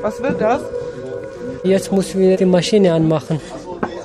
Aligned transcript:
Was 0.00 0.22
wird 0.22 0.40
das? 0.40 0.62
Jetzt 1.64 1.90
muss 1.90 2.14
wir 2.14 2.36
die 2.36 2.44
Maschine 2.44 2.92
anmachen. 2.92 3.40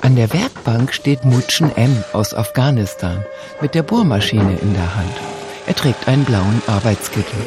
An 0.00 0.16
der 0.16 0.32
Werkbank 0.32 0.92
steht 0.92 1.24
Mutschen 1.24 1.70
M 1.76 2.02
aus 2.12 2.34
Afghanistan 2.34 3.24
mit 3.60 3.76
der 3.76 3.84
Bohrmaschine 3.84 4.58
in 4.60 4.74
der 4.74 4.96
Hand. 4.96 5.12
Er 5.68 5.76
trägt 5.76 6.08
einen 6.08 6.24
blauen 6.24 6.62
Arbeitskittel. 6.66 7.38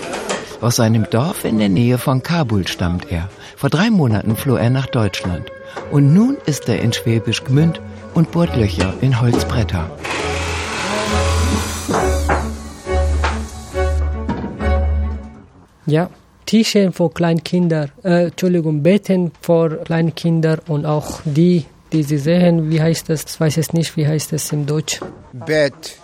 Aus 0.62 0.78
seinem 0.78 1.10
Dorf 1.10 1.44
in 1.44 1.60
der 1.60 1.68
Nähe 1.68 1.98
von 1.98 2.24
Kabul 2.24 2.68
stammt 2.70 3.12
er. 3.12 3.28
Vor 3.58 3.70
drei 3.70 3.90
Monaten 3.90 4.38
floh 4.38 4.56
er 4.56 4.70
nach 4.70 4.86
Deutschland. 4.88 5.52
Und 5.92 6.14
nun 6.14 6.38
ist 6.46 6.70
er 6.70 6.80
in 6.82 6.94
Schwäbisch 6.94 7.44
Gmünd 7.44 7.82
und 8.14 8.32
bohrt 8.32 8.56
Löcher 8.56 8.94
in 9.02 9.20
Holzbretter. 9.20 9.92
Ja, 15.86 16.10
Tischen 16.46 16.94
für 16.94 17.10
Kleinkinder, 17.10 17.90
äh, 18.04 18.26
Entschuldigung, 18.26 18.84
Betten 18.84 19.32
für 19.42 19.82
Kleinkinder 19.84 20.60
und 20.68 20.86
auch 20.86 21.22
die, 21.26 21.66
die 21.92 22.04
sie 22.04 22.18
sehen, 22.18 22.70
wie 22.70 22.82
heißt 22.82 23.10
das, 23.10 23.26
ich 23.26 23.40
weiß 23.40 23.58
es 23.58 23.74
nicht, 23.74 23.96
wie 23.98 24.08
heißt 24.08 24.34
das 24.34 24.52
im 24.52 24.66
Deutsch? 24.66 25.00
Bett. 25.32 25.98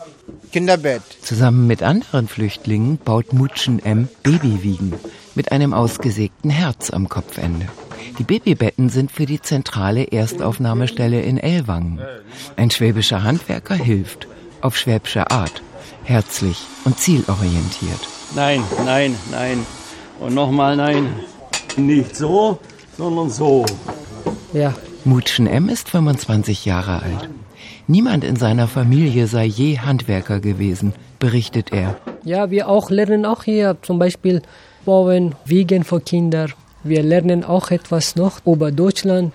Kinderbett. 0.51 1.01
Zusammen 1.21 1.67
mit 1.67 1.83
anderen 1.83 2.27
Flüchtlingen 2.27 2.97
baut 2.97 3.33
Mutschen 3.33 3.83
M 3.83 4.07
Babywiegen 4.23 4.93
mit 5.35 5.51
einem 5.51 5.73
ausgesägten 5.73 6.49
Herz 6.49 6.89
am 6.89 7.09
Kopfende. 7.09 7.67
Die 8.17 8.23
Babybetten 8.23 8.89
sind 8.89 9.11
für 9.11 9.25
die 9.25 9.41
zentrale 9.41 10.11
Erstaufnahmestelle 10.11 11.21
in 11.21 11.37
Ellwangen. 11.37 11.99
Ein 12.55 12.71
schwäbischer 12.71 13.23
Handwerker 13.23 13.75
hilft, 13.75 14.27
auf 14.61 14.77
schwäbische 14.77 15.29
Art, 15.31 15.61
herzlich 16.03 16.57
und 16.83 16.99
zielorientiert. 16.99 18.18
Nein, 18.35 18.63
nein, 18.85 19.15
nein. 19.31 19.65
Und 20.19 20.33
nochmal 20.33 20.75
nein. 20.75 21.07
Nicht 21.77 22.15
so, 22.15 22.59
sondern 22.97 23.29
so. 23.29 23.65
Ja. 24.53 24.73
Mutschen 25.05 25.47
M 25.47 25.69
ist 25.69 25.89
25 25.89 26.65
Jahre 26.65 27.01
alt. 27.01 27.29
Niemand 27.87 28.23
in 28.23 28.35
seiner 28.35 28.67
Familie 28.67 29.27
sei 29.27 29.45
je 29.45 29.79
Handwerker 29.79 30.39
gewesen, 30.39 30.93
berichtet 31.17 31.71
er. 31.71 31.97
Ja, 32.23 32.51
wir 32.51 32.69
auch 32.69 32.89
lernen 32.89 33.25
auch 33.25 33.43
hier 33.43 33.77
zum 33.81 33.97
Beispiel 33.97 34.41
bauen, 34.85 35.35
wiegen 35.45 35.83
für 35.83 35.99
Kinder. 35.99 36.47
Wir 36.83 37.01
lernen 37.01 37.43
auch 37.43 37.71
etwas 37.71 38.15
noch 38.15 38.45
über 38.45 38.71
Deutschland 38.71 39.33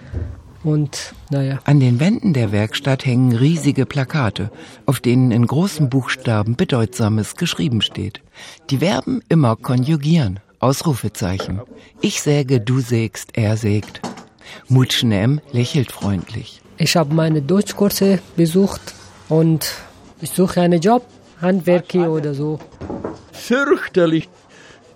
und 0.64 1.14
naja. 1.30 1.60
An 1.64 1.78
den 1.78 2.00
Wänden 2.00 2.32
der 2.32 2.50
Werkstatt 2.50 3.06
hängen 3.06 3.36
riesige 3.36 3.86
Plakate, 3.86 4.50
auf 4.86 5.00
denen 5.00 5.30
in 5.30 5.46
großen 5.46 5.88
Buchstaben 5.88 6.56
Bedeutsames 6.56 7.36
geschrieben 7.36 7.82
steht. 7.82 8.20
Die 8.70 8.78
Verben 8.78 9.22
immer 9.28 9.56
konjugieren. 9.56 10.40
Ausrufezeichen. 10.58 11.60
Ich 12.00 12.22
säge, 12.22 12.58
du 12.58 12.80
sägst, 12.80 13.36
er 13.36 13.58
sägt. 13.58 14.00
Mutschen 14.68 15.12
M 15.12 15.40
lächelt 15.52 15.92
freundlich. 15.92 16.62
Ich 16.78 16.96
habe 16.96 17.14
meine 17.14 17.42
Deutschkurse 17.42 18.18
besucht 18.34 18.94
und 19.28 19.74
ich 20.22 20.30
suche 20.30 20.62
einen 20.62 20.80
Job, 20.80 21.04
Handwerker 21.40 22.10
oder 22.10 22.34
so. 22.34 22.58
Fürchterlich. 23.32 24.28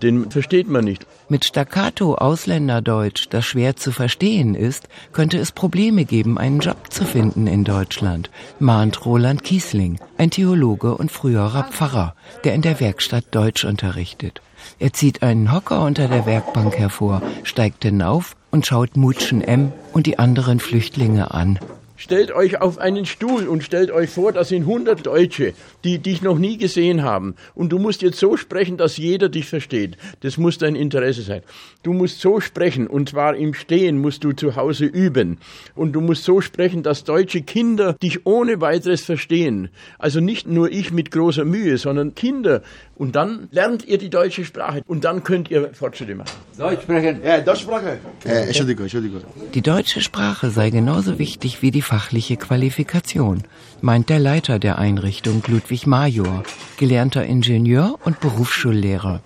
Den 0.02 0.30
versteht 0.30 0.68
man 0.68 0.84
nicht. 0.84 1.06
Mit 1.28 1.44
Staccato 1.44 2.14
Ausländerdeutsch, 2.14 3.26
das 3.30 3.44
schwer 3.44 3.76
zu 3.76 3.90
verstehen 3.90 4.54
ist, 4.54 4.88
könnte 5.12 5.38
es 5.38 5.52
Probleme 5.52 6.04
geben, 6.04 6.38
einen 6.38 6.60
Job 6.60 6.90
zu 6.90 7.04
finden 7.04 7.46
in 7.46 7.64
Deutschland, 7.64 8.30
mahnt 8.60 9.04
Roland 9.04 9.42
Kiesling, 9.42 9.98
ein 10.16 10.30
Theologe 10.30 10.94
und 10.96 11.10
früherer 11.10 11.64
Pfarrer, 11.64 12.14
der 12.44 12.54
in 12.54 12.62
der 12.62 12.80
Werkstatt 12.80 13.26
Deutsch 13.32 13.64
unterrichtet. 13.64 14.40
Er 14.78 14.92
zieht 14.92 15.22
einen 15.22 15.52
Hocker 15.52 15.84
unter 15.84 16.08
der 16.08 16.26
Werkbank 16.26 16.78
hervor, 16.78 17.22
steigt 17.42 17.84
hinauf 17.84 18.36
und 18.50 18.66
schaut 18.66 18.96
Mutschen 18.96 19.42
M 19.42 19.72
und 19.92 20.06
die 20.06 20.18
anderen 20.18 20.60
Flüchtlinge 20.60 21.32
an. 21.32 21.58
Stellt 22.00 22.30
euch 22.30 22.60
auf 22.60 22.78
einen 22.78 23.06
Stuhl 23.06 23.48
und 23.48 23.64
stellt 23.64 23.90
euch 23.90 24.08
vor, 24.08 24.30
das 24.30 24.50
sind 24.50 24.62
100 24.62 25.04
Deutsche, 25.04 25.52
die 25.82 25.98
dich 25.98 26.22
noch 26.22 26.38
nie 26.38 26.56
gesehen 26.56 27.02
haben. 27.02 27.34
Und 27.56 27.70
du 27.70 27.80
musst 27.80 28.02
jetzt 28.02 28.20
so 28.20 28.36
sprechen, 28.36 28.76
dass 28.76 28.98
jeder 28.98 29.28
dich 29.28 29.46
versteht. 29.46 29.96
Das 30.20 30.38
muss 30.38 30.58
dein 30.58 30.76
Interesse 30.76 31.22
sein. 31.22 31.42
Du 31.82 31.92
musst 31.92 32.20
so 32.20 32.38
sprechen, 32.38 32.86
und 32.86 33.08
zwar 33.08 33.34
im 33.34 33.52
Stehen 33.52 33.98
musst 33.98 34.22
du 34.22 34.30
zu 34.30 34.54
Hause 34.54 34.84
üben. 34.84 35.38
Und 35.74 35.92
du 35.92 36.00
musst 36.00 36.22
so 36.22 36.40
sprechen, 36.40 36.84
dass 36.84 37.02
deutsche 37.02 37.42
Kinder 37.42 37.94
dich 37.94 38.24
ohne 38.26 38.60
weiteres 38.60 39.04
verstehen. 39.04 39.68
Also 39.98 40.20
nicht 40.20 40.46
nur 40.46 40.70
ich 40.70 40.92
mit 40.92 41.10
großer 41.10 41.44
Mühe, 41.44 41.78
sondern 41.78 42.14
Kinder. 42.14 42.62
Und 42.94 43.16
dann 43.16 43.48
lernt 43.50 43.84
ihr 43.84 43.98
die 43.98 44.10
deutsche 44.10 44.44
Sprache. 44.44 44.82
Und 44.86 45.04
dann 45.04 45.24
könnt 45.24 45.50
ihr 45.50 45.74
Fortschritte 45.74 46.14
machen. 46.14 46.30
Deutsch 46.56 46.82
sprechen. 46.82 47.20
Ja, 47.24 47.40
Deutsch 47.40 47.62
sprechen. 47.62 47.98
Äh, 48.24 48.46
Entschuldigung, 48.46 48.84
Entschuldigung. 48.84 49.22
Die 49.52 49.62
deutsche 49.62 50.00
Sprache 50.00 50.50
sei 50.50 50.70
genauso 50.70 51.18
wichtig 51.18 51.60
wie 51.60 51.72
die 51.72 51.82
fachliche 51.88 52.36
Qualifikation, 52.36 53.44
meint 53.80 54.10
der 54.10 54.18
Leiter 54.18 54.58
der 54.58 54.76
Einrichtung 54.78 55.42
Ludwig 55.46 55.86
Major, 55.86 56.42
gelernter 56.76 57.24
Ingenieur 57.24 57.94
und 58.04 58.20
Berufsschullehrer. 58.20 59.22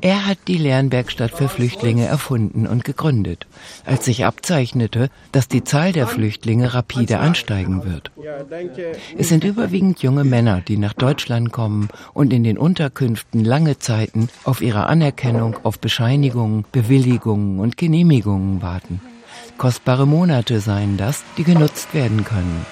Er 0.00 0.26
hat 0.26 0.38
die 0.46 0.58
Lernwerkstatt 0.58 1.32
für 1.32 1.48
Flüchtlinge 1.48 2.06
erfunden 2.06 2.68
und 2.68 2.84
gegründet, 2.84 3.48
als 3.84 4.04
sich 4.04 4.24
abzeichnete, 4.24 5.10
dass 5.32 5.48
die 5.48 5.64
Zahl 5.64 5.90
der 5.90 6.06
Flüchtlinge 6.06 6.72
rapide 6.72 7.18
ansteigen 7.18 7.84
wird. 7.84 8.12
Es 9.18 9.28
sind 9.28 9.42
überwiegend 9.42 10.00
junge 10.00 10.22
Männer, 10.22 10.60
die 10.60 10.76
nach 10.76 10.92
Deutschland 10.92 11.50
kommen 11.50 11.88
und 12.14 12.32
in 12.32 12.44
den 12.44 12.58
Unterkünften 12.58 13.44
lange 13.44 13.80
Zeiten 13.80 14.28
auf 14.44 14.60
ihre 14.60 14.86
Anerkennung, 14.86 15.56
auf 15.64 15.80
Bescheinigungen, 15.80 16.64
Bewilligungen 16.70 17.58
und 17.58 17.76
Genehmigungen 17.76 18.62
warten. 18.62 19.00
Kostbare 19.56 20.06
Monate 20.06 20.60
seien 20.60 20.96
das, 20.96 21.24
die 21.36 21.44
genutzt 21.44 21.94
werden 21.94 22.24
können. 22.24 22.64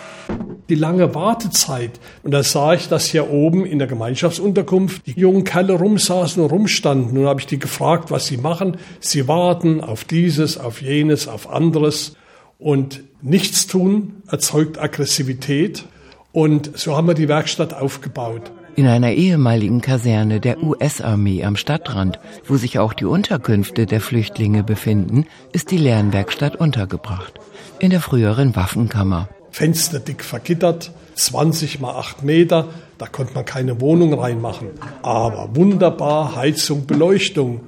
Die 0.68 0.74
lange 0.74 1.14
Wartezeit. 1.14 2.00
Und 2.22 2.32
da 2.32 2.42
sah 2.42 2.74
ich, 2.74 2.88
dass 2.88 3.06
hier 3.06 3.30
oben 3.30 3.64
in 3.64 3.78
der 3.78 3.86
Gemeinschaftsunterkunft 3.86 5.06
die 5.06 5.12
jungen 5.12 5.44
Kerle 5.44 5.74
rumsaßen 5.74 6.42
und 6.42 6.50
rumstanden. 6.50 7.14
Nun 7.14 7.26
habe 7.26 7.40
ich 7.40 7.46
die 7.46 7.58
gefragt, 7.58 8.10
was 8.10 8.26
sie 8.26 8.36
machen. 8.36 8.76
Sie 9.00 9.28
warten 9.28 9.80
auf 9.80 10.04
dieses, 10.04 10.58
auf 10.58 10.82
jenes, 10.82 11.28
auf 11.28 11.48
anderes. 11.48 12.16
Und 12.58 13.02
nichts 13.22 13.66
tun 13.66 14.22
erzeugt 14.28 14.78
Aggressivität. 14.78 15.84
Und 16.32 16.76
so 16.76 16.96
haben 16.96 17.06
wir 17.06 17.14
die 17.14 17.28
Werkstatt 17.28 17.72
aufgebaut. 17.72 18.50
In 18.76 18.86
einer 18.86 19.12
ehemaligen 19.12 19.80
Kaserne 19.80 20.38
der 20.38 20.62
US-Armee 20.62 21.44
am 21.44 21.56
Stadtrand, 21.56 22.20
wo 22.44 22.58
sich 22.58 22.78
auch 22.78 22.92
die 22.92 23.06
Unterkünfte 23.06 23.86
der 23.86 24.02
Flüchtlinge 24.02 24.62
befinden, 24.62 25.24
ist 25.52 25.70
die 25.70 25.78
Lernwerkstatt 25.78 26.56
untergebracht. 26.56 27.32
In 27.78 27.88
der 27.88 28.02
früheren 28.02 28.54
Waffenkammer. 28.54 29.30
Fenster 29.50 29.98
dick 29.98 30.22
vergittert, 30.22 30.92
20 31.14 31.80
mal 31.80 31.94
8 31.94 32.22
Meter, 32.22 32.68
da 32.98 33.06
konnte 33.06 33.34
man 33.34 33.44
keine 33.44 33.80
Wohnung 33.80 34.14
reinmachen. 34.14 34.68
Aber 35.02 35.54
wunderbar, 35.54 36.36
Heizung, 36.36 36.86
Beleuchtung. 36.86 37.60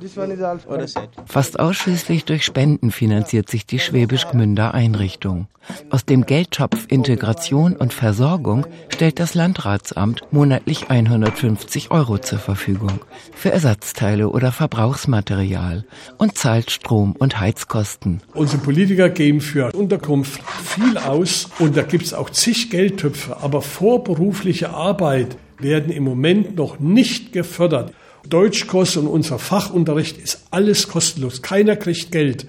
Fast 1.26 1.60
ausschließlich 1.60 2.24
durch 2.24 2.44
Spenden 2.44 2.90
finanziert 2.90 3.48
sich 3.50 3.66
die 3.66 3.78
Schwäbisch-Gmünder 3.78 4.74
Einrichtung. 4.74 5.48
Aus 5.90 6.04
dem 6.04 6.24
Geldtopf 6.24 6.86
Integration 6.88 7.76
und 7.76 7.92
Versorgung 7.92 8.66
stellt 8.88 9.20
das 9.20 9.34
Landratsamt 9.34 10.22
monatlich 10.30 10.90
150 10.90 11.90
Euro 11.90 12.18
zur 12.18 12.38
Verfügung 12.38 13.00
für 13.34 13.50
Ersatzteile 13.50 14.28
oder 14.28 14.52
Verbrauchsmaterial 14.52 15.84
und 16.16 16.36
zahlt 16.36 16.70
Strom- 16.70 17.14
und 17.18 17.38
Heizkosten. 17.38 18.22
Unsere 18.34 18.62
Politiker 18.62 19.08
geben 19.08 19.40
für 19.40 19.72
Unterkunft 19.72 20.40
viel 20.64 20.96
aus 20.98 21.48
und 21.58 21.76
da 21.76 21.82
gibt 21.82 22.04
es 22.04 22.14
auch 22.14 22.30
zig 22.30 22.70
Geldtöpfe, 22.70 23.36
aber 23.40 23.62
vorberufliche 23.62 24.70
Arbeit 24.70 25.17
werden 25.58 25.92
im 25.92 26.04
Moment 26.04 26.56
noch 26.56 26.78
nicht 26.78 27.32
gefördert. 27.32 27.92
Deutschkurs 28.28 28.96
und 28.96 29.06
unser 29.06 29.38
Fachunterricht 29.38 30.18
ist 30.18 30.46
alles 30.50 30.88
kostenlos. 30.88 31.42
Keiner 31.42 31.76
kriegt 31.76 32.12
Geld. 32.12 32.46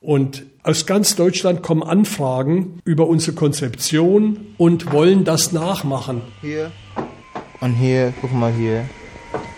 Und 0.00 0.44
aus 0.62 0.86
ganz 0.86 1.16
Deutschland 1.16 1.62
kommen 1.62 1.82
Anfragen 1.82 2.80
über 2.84 3.06
unsere 3.06 3.34
Konzeption 3.34 4.54
und 4.58 4.92
wollen 4.92 5.24
das 5.24 5.52
nachmachen. 5.52 6.22
Hier 6.40 6.72
und 7.60 7.74
hier, 7.74 8.12
guck 8.20 8.32
mal 8.32 8.52
hier. 8.52 8.84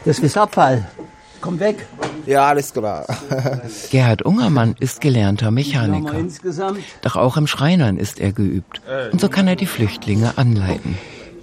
Das 0.05 0.19
ist 0.19 0.37
Abfall. 0.37 0.87
Komm 1.41 1.59
weg. 1.61 1.87
Ja, 2.27 2.49
alles 2.49 2.73
klar. 2.73 3.07
Gerhard 3.91 4.23
Ungermann 4.23 4.77
ist 4.81 5.01
gelernter 5.01 5.51
Mechaniker. 5.51 6.15
Doch 7.03 7.17
auch 7.17 7.37
im 7.37 7.47
Schreinern 7.47 7.99
ist 7.99 8.21
er 8.21 8.33
geübt. 8.33 8.81
Und 9.13 9.21
so 9.21 9.29
kann 9.29 9.49
er 9.49 9.57
die 9.57 9.67
Flüchtlinge 9.67 10.37
anleiten. 10.37 10.97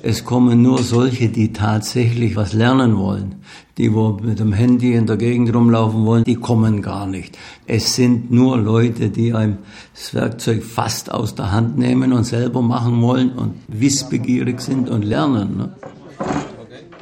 Es 0.04 0.24
kommen 0.26 0.64
nur 0.64 0.82
solche, 0.82 1.30
die 1.30 1.54
tatsächlich 1.54 2.36
was 2.36 2.54
lernen 2.54 2.98
wollen. 2.98 3.36
Die, 3.78 3.94
wo 3.94 4.20
mit 4.22 4.40
dem 4.40 4.52
Handy 4.52 4.94
in 4.94 5.06
der 5.06 5.18
Gegend 5.18 5.54
rumlaufen 5.54 6.06
wollen, 6.06 6.24
die 6.24 6.36
kommen 6.36 6.82
gar 6.82 7.06
nicht. 7.06 7.38
Es 7.68 7.96
sind 7.96 8.32
nur 8.32 8.58
Leute, 8.58 9.10
die 9.10 9.34
einem 9.34 9.60
das 9.94 10.14
Werkzeug 10.14 10.64
fast 10.64 11.12
aus 11.12 11.36
der 11.36 11.52
Hand 11.52 11.78
nehmen 11.78 12.14
und 12.14 12.24
selber 12.24 12.62
machen 12.62 13.02
wollen 13.02 13.32
und 13.34 13.54
wissbegierig 13.68 14.62
sind 14.62 14.90
und 14.90 15.04
lernen. 15.04 15.58
Ne? 15.58 15.70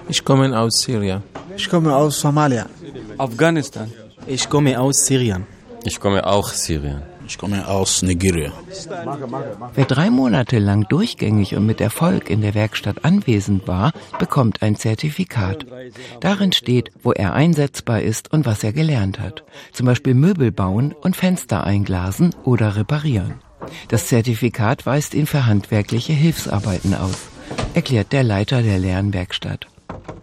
Ich 0.10 0.24
komme 0.24 0.57
aus 0.57 0.81
Syrien. 0.81 1.24
Ich 1.56 1.69
komme 1.69 1.95
aus 1.95 2.19
Somalia. 2.19 2.66
Afghanistan. 3.18 3.90
Ich 4.28 4.50
komme 4.50 4.80
aus 4.80 5.06
Syrien. 5.06 5.45
Ich 5.84 6.00
komme 6.00 6.25
auch 6.25 6.50
Syrien. 6.50 7.02
Ich 7.30 7.38
komme 7.38 7.68
aus 7.68 8.02
Nigeria. 8.02 8.52
Wer 9.76 9.86
drei 9.86 10.10
Monate 10.10 10.58
lang 10.58 10.88
durchgängig 10.90 11.56
und 11.56 11.64
mit 11.64 11.80
Erfolg 11.80 12.28
in 12.28 12.42
der 12.42 12.56
Werkstatt 12.56 13.06
anwesend 13.06 13.68
war, 13.68 13.94
bekommt 14.18 14.64
ein 14.64 14.76
Zertifikat. 14.76 15.64
Darin 16.22 16.54
steht, 16.54 16.90
wo 17.04 17.12
er 17.12 17.34
einsetzbar 17.34 18.02
ist 18.02 18.34
und 18.34 18.48
was 18.48 18.64
er 18.64 18.74
gelernt 18.74 19.20
hat. 19.20 19.44
Zum 19.74 19.86
Beispiel 19.86 20.16
Möbel 20.16 20.52
bauen 20.52 20.92
und 20.92 21.16
Fenster 21.16 21.64
einglasen 21.66 22.34
oder 22.46 22.76
reparieren. 22.76 23.36
Das 23.90 24.08
Zertifikat 24.08 24.88
weist 24.88 25.14
ihn 25.14 25.28
für 25.28 25.46
handwerkliche 25.46 26.14
Hilfsarbeiten 26.14 26.96
aus, 26.96 27.28
erklärt 27.76 28.12
der 28.12 28.24
Leiter 28.24 28.64
der 28.64 28.80
Lernwerkstatt. 28.80 29.68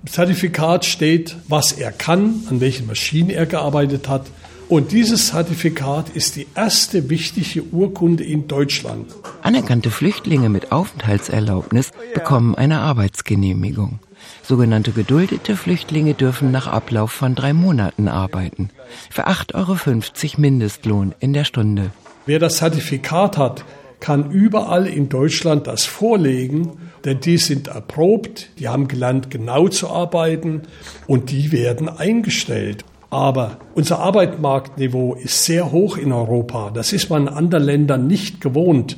Im 0.03 0.11
Zertifikat 0.11 0.85
steht, 0.85 1.37
was 1.47 1.70
er 1.70 1.93
kann, 1.93 2.43
an 2.50 2.61
welchen 2.61 2.88
Maschinen 2.88 3.31
er 3.31 3.47
gearbeitet 3.47 4.08
hat 4.08 4.26
und 4.68 4.92
dieses 4.92 5.28
Zertifikat 5.28 6.10
ist 6.10 6.36
die 6.36 6.46
erste 6.54 7.08
wichtige 7.08 7.62
Urkunde 7.62 8.24
in 8.24 8.48
Deutschland. 8.48 9.06
Anerkannte 9.42 9.90
Flüchtlinge 9.90 10.48
mit 10.48 10.72
Aufenthaltserlaubnis 10.72 11.92
bekommen 12.14 12.54
eine 12.54 12.80
Arbeitsgenehmigung. 12.80 14.00
Sogenannte 14.42 14.92
geduldete 14.92 15.56
Flüchtlinge 15.56 16.14
dürfen 16.14 16.50
nach 16.50 16.66
Ablauf 16.66 17.12
von 17.12 17.34
drei 17.34 17.52
Monaten 17.52 18.08
arbeiten. 18.08 18.70
Für 19.10 19.28
8,50 19.28 19.54
Euro 19.54 20.40
Mindestlohn 20.40 21.14
in 21.20 21.32
der 21.32 21.44
Stunde. 21.44 21.90
Wer 22.26 22.38
das 22.38 22.56
Zertifikat 22.56 23.38
hat, 23.38 23.64
kann 24.00 24.30
überall 24.30 24.86
in 24.86 25.08
Deutschland 25.08 25.66
das 25.66 25.84
vorlegen, 25.84 26.72
denn 27.04 27.20
die 27.20 27.38
sind 27.38 27.69
erprobt, 27.69 28.50
die 28.58 28.69
haben 28.69 28.88
gelernt, 28.88 29.30
genau 29.30 29.69
zu 29.69 29.88
arbeiten 29.88 30.62
und 31.06 31.30
die 31.30 31.52
werden 31.52 31.88
eingestellt. 31.88 32.84
Aber 33.11 33.58
unser 33.75 34.00
Arbeitsmarktniveau 34.00 35.14
ist 35.14 35.44
sehr 35.44 35.70
hoch 35.73 35.97
in 35.97 36.12
Europa. 36.12 36.70
Das 36.70 36.93
ist 36.93 37.08
man 37.11 37.29
in 37.29 37.29
anderen 37.29 37.64
Ländern 37.64 38.06
nicht 38.06 38.41
gewohnt. 38.41 38.97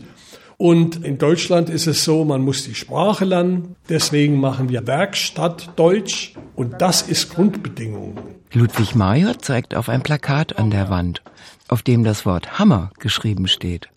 Und 0.56 1.04
in 1.04 1.18
Deutschland 1.18 1.70
ist 1.70 1.86
es 1.86 2.04
so, 2.04 2.24
man 2.24 2.42
muss 2.42 2.64
die 2.64 2.74
Sprache 2.74 3.24
lernen. 3.24 3.76
Deswegen 3.88 4.40
machen 4.40 4.68
wir 4.68 4.86
Werkstatt 4.86 5.70
Deutsch. 5.76 6.34
Und 6.56 6.80
das 6.80 7.02
ist 7.02 7.32
Grundbedingung. 7.32 8.18
Ludwig 8.52 8.94
Major 8.96 9.38
zeigt 9.38 9.74
auf 9.74 9.88
ein 9.88 10.02
Plakat 10.02 10.58
an 10.58 10.70
der 10.70 10.90
Wand, 10.90 11.22
auf 11.68 11.82
dem 11.82 12.02
das 12.02 12.26
Wort 12.26 12.58
Hammer 12.58 12.90
geschrieben 12.98 13.46
steht. 13.46 13.88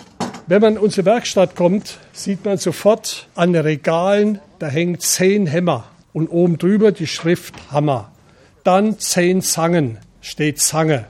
Wenn 0.46 0.62
man 0.62 0.74
in 0.74 0.80
unsere 0.80 1.06
Werkstatt 1.06 1.56
kommt, 1.56 1.98
sieht 2.12 2.46
man 2.46 2.58
sofort 2.58 3.28
an 3.36 3.54
den 3.54 3.63
Regalen, 3.63 4.40
da 4.60 4.68
hängen 4.68 5.00
zehn 5.00 5.48
Hämmer 5.48 5.86
und 6.13 6.28
oben 6.28 6.58
drüber 6.58 6.92
die 6.92 7.08
Schrift 7.08 7.56
Hammer. 7.72 8.12
Dann 8.63 9.00
zehn 9.00 9.42
Zangen, 9.42 9.98
steht 10.22 10.60
Zange. 10.60 11.06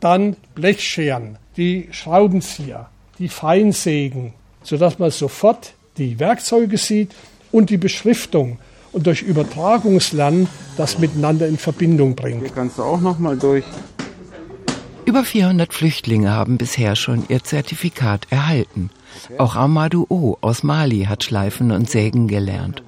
Dann 0.00 0.36
Blechscheren, 0.54 1.38
die 1.56 1.88
Schraubenzieher, 1.90 2.90
die 3.18 3.28
Feinsägen, 3.28 4.34
sodass 4.62 4.98
man 4.98 5.10
sofort 5.10 5.74
die 5.96 6.20
Werkzeuge 6.20 6.78
sieht 6.78 7.14
und 7.50 7.70
die 7.70 7.78
Beschriftung 7.78 8.58
und 8.92 9.06
durch 9.06 9.22
Übertragungslernen 9.22 10.48
das 10.76 10.98
miteinander 10.98 11.48
in 11.48 11.58
Verbindung 11.58 12.14
bringt. 12.14 12.42
Hier 12.42 12.50
kannst 12.50 12.78
du 12.78 12.82
auch 12.82 13.00
noch 13.00 13.18
mal 13.18 13.36
durch. 13.36 13.64
Über 15.06 15.24
400 15.24 15.72
Flüchtlinge 15.72 16.32
haben 16.32 16.58
bisher 16.58 16.96
schon 16.96 17.24
ihr 17.28 17.42
Zertifikat 17.42 18.26
erhalten. 18.30 18.90
Auch 19.38 19.54
Amadou 19.54 20.06
O 20.08 20.36
aus 20.40 20.62
Mali 20.62 21.04
hat 21.04 21.24
Schleifen 21.24 21.70
und 21.70 21.88
Sägen 21.88 22.26
gelernt. 22.26 22.82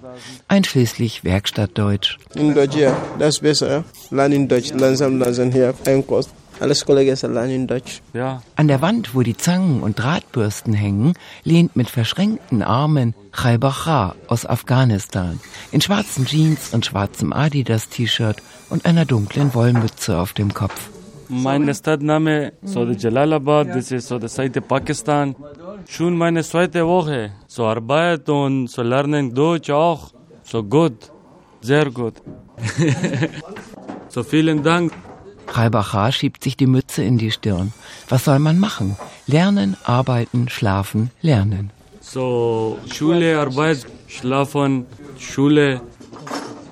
Einschließlich 0.49 1.25
Werkstattdeutsch. 1.25 2.19
In 2.35 2.55
Deutsch, 2.55 2.77
ja, 2.77 2.97
das 3.19 3.37
ist 3.37 3.43
besser. 3.43 3.85
Lernen 4.11 4.49
Deutsch, 4.49 4.73
langsam, 4.75 5.19
langsam 5.19 5.51
hier, 5.51 5.75
ein 5.87 6.07
Kurs. 6.07 6.29
Alles 6.61 6.85
Kollegen 6.85 7.17
lernen 7.33 7.67
Deutsch. 7.67 8.03
Ja. 8.13 8.43
An 8.57 8.67
der 8.67 8.83
Wand, 8.83 9.15
wo 9.15 9.23
die 9.23 9.37
Zangen 9.37 9.81
und 9.81 9.99
Drahtbürsten 9.99 10.75
hängen, 10.75 11.15
lehnt 11.45 11.77
mit 11.77 11.89
verschränkten 11.89 12.63
Armen 12.63 13.15
Khaibacha 13.31 14.17
aus 14.27 14.45
Afghanistan 14.45 15.39
in 15.71 15.81
schwarzen 15.81 16.27
Jeans 16.27 16.75
und 16.75 16.85
schwarzem 16.85 17.33
Adidas-T-Shirt 17.33 18.43
und 18.71 18.87
einer 18.87 19.05
dunklen 19.05 19.55
Wollmütze 19.55 20.19
auf 20.19 20.33
dem 20.33 20.53
Kopf. 20.53 20.91
Mein 21.29 21.75
Stadtname 21.75 22.53
so 22.63 22.85
der 22.85 22.97
Jalalabad, 22.97 23.69
das 23.69 23.91
ist 23.93 24.09
so 24.09 24.19
der 24.19 24.29
Seite 24.29 24.61
Pakistan. 24.61 25.37
Schon 25.87 26.17
meine 26.17 26.43
zweite 26.43 26.87
Woche. 26.87 27.33
So 27.47 27.67
Arbeit 27.67 28.29
und 28.29 28.69
so 28.69 28.83
lernen 28.83 29.35
Deutsch 29.35 29.71
auch. 29.71 30.13
So 30.43 30.63
gut. 30.63 31.13
Sehr 31.61 31.91
gut. 31.91 32.15
so 34.09 34.23
vielen 34.23 34.63
Dank. 34.63 34.93
Reibachar 35.49 36.13
schiebt 36.13 36.43
sich 36.45 36.57
die 36.57 36.67
Mütze 36.67 37.03
in 37.03 37.19
die 37.19 37.31
Stirn. 37.31 37.73
Was 38.09 38.25
soll 38.25 38.39
man 38.39 38.59
machen? 38.59 38.97
Lernen, 39.27 39.77
arbeiten, 39.85 40.49
schlafen, 40.49 41.11
lernen. 41.21 41.71
So 42.01 42.79
Schule, 42.93 43.39
Arbeit, 43.39 43.87
Schlafen, 44.07 44.87
Schule, 45.19 45.81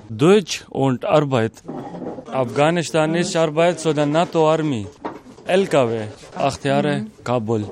Deutsch 0.09 0.65
und 0.69 1.05
Arbeit. 1.05 1.53
Afghanistan 2.31 3.15
ist 3.15 3.35
Arbeit 3.35 3.79
so 3.79 3.93
der 3.93 4.05
NATO-Armee. 4.05 4.87
LKW, 5.45 6.07
acht 6.35 6.65
Jahre, 6.65 7.05
Kabul. 7.23 7.65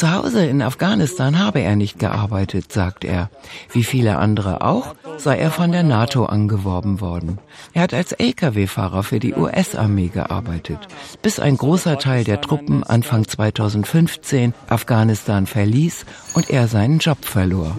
Zu 0.00 0.14
Hause 0.14 0.46
in 0.46 0.62
Afghanistan 0.62 1.38
habe 1.38 1.60
er 1.60 1.76
nicht 1.76 1.98
gearbeitet, 1.98 2.72
sagt 2.72 3.04
er. 3.04 3.28
Wie 3.70 3.84
viele 3.84 4.16
andere 4.16 4.62
auch, 4.62 4.94
sei 5.18 5.36
er 5.36 5.50
von 5.50 5.72
der 5.72 5.82
NATO 5.82 6.24
angeworben 6.24 7.02
worden. 7.02 7.36
Er 7.74 7.82
hat 7.82 7.92
als 7.92 8.12
Lkw-Fahrer 8.12 9.02
für 9.02 9.20
die 9.20 9.34
US-Armee 9.34 10.08
gearbeitet, 10.08 10.78
bis 11.20 11.38
ein 11.38 11.58
großer 11.58 11.98
Teil 11.98 12.24
der 12.24 12.40
Truppen 12.40 12.82
Anfang 12.82 13.28
2015 13.28 14.54
Afghanistan 14.70 15.46
verließ 15.46 16.06
und 16.32 16.48
er 16.48 16.66
seinen 16.66 17.00
Job 17.00 17.26
verlor. 17.26 17.76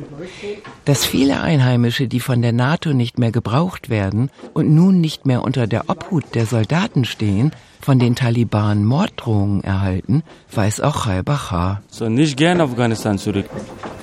Dass 0.85 1.03
viele 1.03 1.41
Einheimische, 1.41 2.07
die 2.07 2.19
von 2.19 2.43
der 2.43 2.53
NATO 2.53 2.93
nicht 2.93 3.17
mehr 3.17 3.31
gebraucht 3.31 3.89
werden 3.89 4.29
und 4.53 4.69
nun 4.69 5.01
nicht 5.01 5.25
mehr 5.25 5.43
unter 5.43 5.65
der 5.65 5.89
Obhut 5.89 6.35
der 6.35 6.45
Soldaten 6.45 7.03
stehen, 7.03 7.51
von 7.81 7.99
den 7.99 8.15
Taliban 8.15 8.85
Morddrohungen 8.85 9.63
erhalten, 9.63 10.23
weiß 10.53 10.81
auch 10.81 11.05
Khaibachar. 11.05 11.81
So 11.89 12.07
nicht 12.09 12.37
gern 12.37 12.61
Afghanistan 12.61 13.17
zurück. 13.17 13.45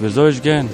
Wie 0.00 0.08
soll 0.08 0.30
ich 0.30 0.42
gehen? 0.42 0.68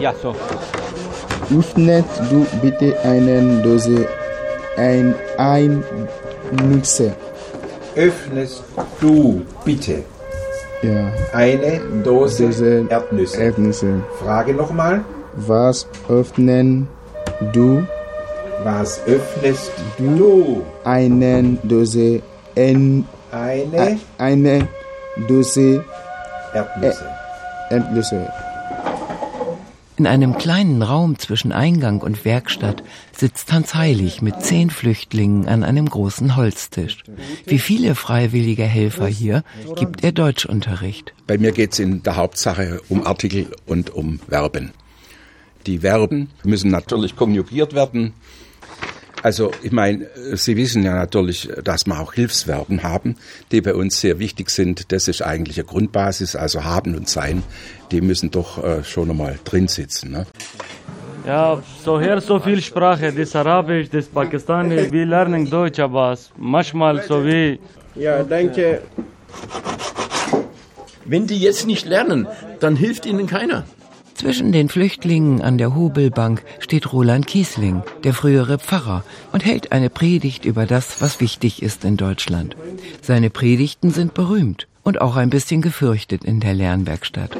Ja, 0.00 0.12
so. 0.22 0.34
Öffnet 1.50 2.04
du 2.30 2.46
bitte 2.60 3.00
eine 3.00 3.62
Dose 3.62 4.06
ein 4.78 5.14
Einnütze. 5.36 7.16
Öffnest 7.96 8.62
du 9.00 9.44
bitte 9.64 10.04
ja. 10.82 11.12
eine 11.32 11.80
Dose, 12.04 12.46
Dose 12.46 12.86
Erdnüsse. 12.88 13.42
Erdnüsse. 13.42 14.02
Frage 14.18 14.54
nochmal. 14.54 15.04
Was 15.34 15.86
öffnen 16.08 16.88
du? 17.52 17.82
Was 18.64 19.00
öffnest 19.06 19.72
du? 19.98 20.62
Eine 20.84 21.58
Dose 21.62 22.22
en, 22.54 23.04
Eine 23.30 23.98
eine 24.18 24.68
Dose 25.28 25.84
Erdnüsse. 26.54 27.04
Erdnüsse. 27.70 28.28
In 29.98 30.06
einem 30.06 30.38
kleinen 30.38 30.80
Raum 30.82 31.18
zwischen 31.18 31.50
Eingang 31.50 32.00
und 32.02 32.24
Werkstatt 32.24 32.84
sitzt 33.10 33.52
Hans 33.52 33.74
Heilig 33.74 34.22
mit 34.22 34.40
zehn 34.42 34.70
Flüchtlingen 34.70 35.48
an 35.48 35.64
einem 35.64 35.90
großen 35.90 36.36
Holztisch. 36.36 37.02
Wie 37.46 37.58
viele 37.58 37.96
freiwillige 37.96 38.62
Helfer 38.62 39.08
hier 39.08 39.42
gibt 39.74 40.04
er 40.04 40.12
Deutschunterricht. 40.12 41.14
Bei 41.26 41.36
mir 41.36 41.50
geht 41.50 41.72
es 41.72 41.80
in 41.80 42.04
der 42.04 42.14
Hauptsache 42.14 42.80
um 42.88 43.04
Artikel 43.04 43.48
und 43.66 43.90
um 43.90 44.20
Verben. 44.20 44.70
Die 45.66 45.80
Verben 45.80 46.30
müssen 46.44 46.70
natürlich 46.70 47.16
konjugiert 47.16 47.74
werden. 47.74 48.12
Also 49.22 49.50
ich 49.62 49.72
meine, 49.72 50.06
Sie 50.34 50.56
wissen 50.56 50.82
ja 50.84 50.94
natürlich, 50.94 51.48
dass 51.64 51.86
wir 51.86 51.98
auch 52.00 52.14
Hilfsverben 52.14 52.82
haben, 52.82 53.16
die 53.50 53.60
bei 53.60 53.74
uns 53.74 54.00
sehr 54.00 54.18
wichtig 54.18 54.50
sind. 54.50 54.92
Das 54.92 55.08
ist 55.08 55.22
eigentlich 55.22 55.58
eine 55.58 55.66
Grundbasis, 55.66 56.36
also 56.36 56.64
haben 56.64 56.94
und 56.94 57.08
sein, 57.08 57.42
die 57.90 58.00
müssen 58.00 58.30
doch 58.30 58.62
äh, 58.62 58.84
schon 58.84 59.10
einmal 59.10 59.38
drin 59.44 59.68
sitzen. 59.68 60.12
Ne? 60.12 60.26
Ja, 61.26 61.60
so 61.84 62.00
hier 62.00 62.20
so 62.20 62.38
viel 62.38 62.62
Sprache, 62.62 63.12
das 63.12 63.34
Arabisch, 63.36 63.90
das 63.90 64.06
Pakistani, 64.06 64.90
wir 64.90 65.04
lernen 65.04 65.50
Deutsch, 65.50 65.78
aber 65.78 66.16
manchmal 66.36 67.02
so 67.02 67.24
wie... 67.24 67.58
Ja, 67.96 68.22
danke. 68.22 68.82
Wenn 71.04 71.26
die 71.26 71.38
jetzt 71.38 71.66
nicht 71.66 71.86
lernen, 71.86 72.28
dann 72.60 72.76
hilft 72.76 73.04
ihnen 73.04 73.26
keiner. 73.26 73.64
Zwischen 74.18 74.50
den 74.50 74.68
Flüchtlingen 74.68 75.42
an 75.42 75.58
der 75.58 75.76
Hobelbank 75.76 76.42
steht 76.58 76.92
Roland 76.92 77.28
Kiesling, 77.28 77.84
der 78.02 78.12
frühere 78.12 78.58
Pfarrer, 78.58 79.04
und 79.30 79.44
hält 79.44 79.70
eine 79.70 79.90
Predigt 79.90 80.44
über 80.44 80.66
das, 80.66 81.00
was 81.00 81.20
wichtig 81.20 81.62
ist 81.62 81.84
in 81.84 81.96
Deutschland. 81.96 82.56
Seine 83.00 83.30
Predigten 83.30 83.92
sind 83.92 84.14
berühmt 84.14 84.66
und 84.82 85.00
auch 85.00 85.14
ein 85.14 85.30
bisschen 85.30 85.62
gefürchtet 85.62 86.24
in 86.24 86.40
der 86.40 86.52
Lernwerkstatt. 86.52 87.38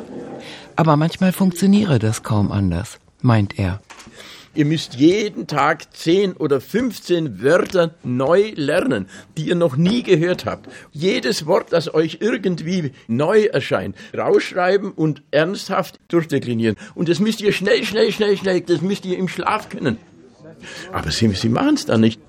Aber 0.76 0.97
manchmal 0.97 1.32
funktioniere 1.32 1.99
das 1.99 2.23
kaum 2.23 2.52
anders, 2.52 3.00
meint 3.23 3.58
er. 3.58 3.80
Ihr 4.59 4.65
müsst 4.65 4.97
jeden 4.97 5.47
Tag 5.47 5.95
10 5.97 6.33
oder 6.33 6.61
15 6.61 7.45
Wörter 7.45 7.95
neu 8.03 8.50
lernen, 8.57 9.07
die 9.37 9.47
ihr 9.47 9.55
noch 9.55 9.77
nie 9.77 10.03
gehört 10.03 10.47
habt. 10.47 10.69
Jedes 10.91 11.47
Wort, 11.47 11.73
das 11.73 11.95
euch 11.95 12.19
irgendwie 12.21 12.91
neu 13.07 13.45
erscheint, 13.45 13.95
rausschreiben 14.17 14.91
und 14.91 15.23
ernsthaft 15.31 16.00
durchdeklinieren. 16.09 16.75
Und 16.97 17.09
das 17.09 17.21
müsst 17.21 17.41
ihr 17.41 17.53
schnell, 17.53 17.85
schnell, 17.85 18.11
schnell, 18.11 18.37
schnell, 18.37 18.61
das 18.62 18.81
müsst 18.81 19.07
ihr 19.07 19.17
im 19.17 19.29
Schlaf 19.29 19.69
können. 19.69 19.97
Aber 20.93 21.12
sie, 21.12 21.29
sie 21.35 21.50
machen 21.50 21.75
es 21.75 21.87
dann 21.87 22.00
nicht. 22.00 22.21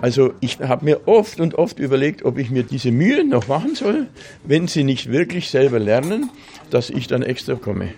Also 0.00 0.32
ich 0.40 0.58
habe 0.60 0.86
mir 0.86 1.06
oft 1.06 1.38
und 1.38 1.56
oft 1.56 1.78
überlegt, 1.78 2.24
ob 2.24 2.38
ich 2.38 2.48
mir 2.48 2.62
diese 2.62 2.92
Mühe 2.92 3.28
noch 3.28 3.48
machen 3.48 3.74
soll, 3.74 4.06
wenn 4.42 4.68
sie 4.68 4.84
nicht 4.84 5.12
wirklich 5.12 5.50
selber 5.50 5.78
lernen, 5.78 6.30
dass 6.70 6.88
ich 6.88 7.08
dann 7.08 7.22
extra 7.22 7.56
komme. 7.56 7.92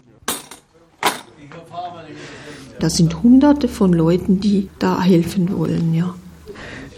Das 2.85 2.99
sind 2.99 3.23
hunderte 3.23 3.67
von 3.67 3.95
Leuten, 3.95 4.41
die 4.41 4.69
da 4.79 5.01
helfen 5.01 5.57
wollen, 5.57 5.95
ja. 5.95 6.15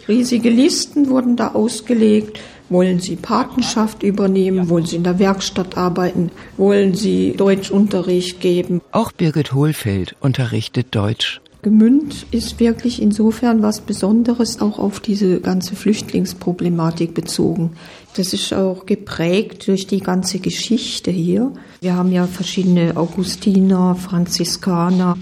Riesige 0.09 0.51
Listen 0.51 1.11
wurden 1.11 1.37
da 1.37 1.53
ausgelegt. 1.53 2.41
Wollen 2.69 2.99
Sie 2.99 3.15
Patenschaft 3.15 4.03
übernehmen? 4.03 4.69
Wollen 4.69 4.85
Sie 4.85 4.97
in 4.97 5.05
der 5.05 5.21
Werkstatt 5.21 5.79
arbeiten? 5.79 6.33
Wollen 6.57 6.97
Sie 6.97 7.35
Deutschunterricht 7.37 8.41
geben? 8.41 8.81
Auch 8.91 9.13
Birgit 9.13 9.53
Hohlfeld 9.53 10.17
unterrichtet 10.19 10.89
Deutsch. 10.91 11.41
Gemünd 11.63 12.27
ist 12.33 12.59
wirklich 12.59 13.01
insofern 13.01 13.63
was 13.63 13.81
Besonderes 13.81 14.61
auch 14.61 14.81
auf 14.81 14.99
diese 14.99 15.41
ganze 15.41 15.77
Flüchtlingsproblematik 15.77 17.15
bezogen. 17.15 17.75
Das 18.17 18.33
ist 18.33 18.53
auch 18.53 18.87
geprägt 18.87 19.69
durch 19.69 19.87
die 19.87 20.01
ganze 20.01 20.41
Geschichte 20.41 21.13
hier. 21.13 21.53
Wir 21.81 21.95
haben 21.95 22.11
ja 22.11 22.27
verschiedene 22.27 22.97
Augustiner, 22.97 23.95
Franziskaner. 23.95 25.17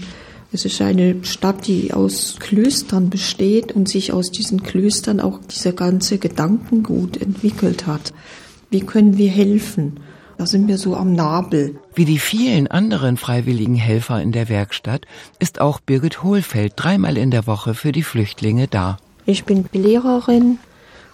Es 0.55 0.63
ist 0.63 0.81
eine 0.81 1.17
Stadt, 1.25 1.67
die 1.67 1.91
aus 1.93 2.37
Klöstern 2.39 3.09
besteht 3.09 3.73
und 3.73 3.89
sich 3.89 4.13
aus 4.13 4.31
diesen 4.31 4.63
Klöstern 4.63 5.19
auch 5.19 5.41
dieser 5.51 5.73
ganze 5.73 6.17
Gedankengut 6.17 7.21
entwickelt 7.21 7.87
hat. 7.87 8.13
Wie 8.69 8.79
können 8.79 9.17
wir 9.17 9.29
helfen? 9.29 9.99
Da 10.37 10.45
sind 10.45 10.69
wir 10.69 10.77
so 10.77 10.95
am 10.95 11.11
Nabel. 11.11 11.77
Wie 11.93 12.05
die 12.05 12.19
vielen 12.19 12.67
anderen 12.67 13.17
freiwilligen 13.17 13.75
Helfer 13.75 14.21
in 14.21 14.31
der 14.31 14.47
Werkstatt 14.47 15.05
ist 15.39 15.59
auch 15.59 15.81
Birgit 15.81 16.23
Hohlfeld 16.23 16.71
dreimal 16.77 17.17
in 17.17 17.31
der 17.31 17.47
Woche 17.47 17.73
für 17.73 17.91
die 17.91 18.03
Flüchtlinge 18.03 18.69
da. 18.69 18.95
Ich 19.25 19.43
bin 19.43 19.65
Lehrerin, 19.73 20.59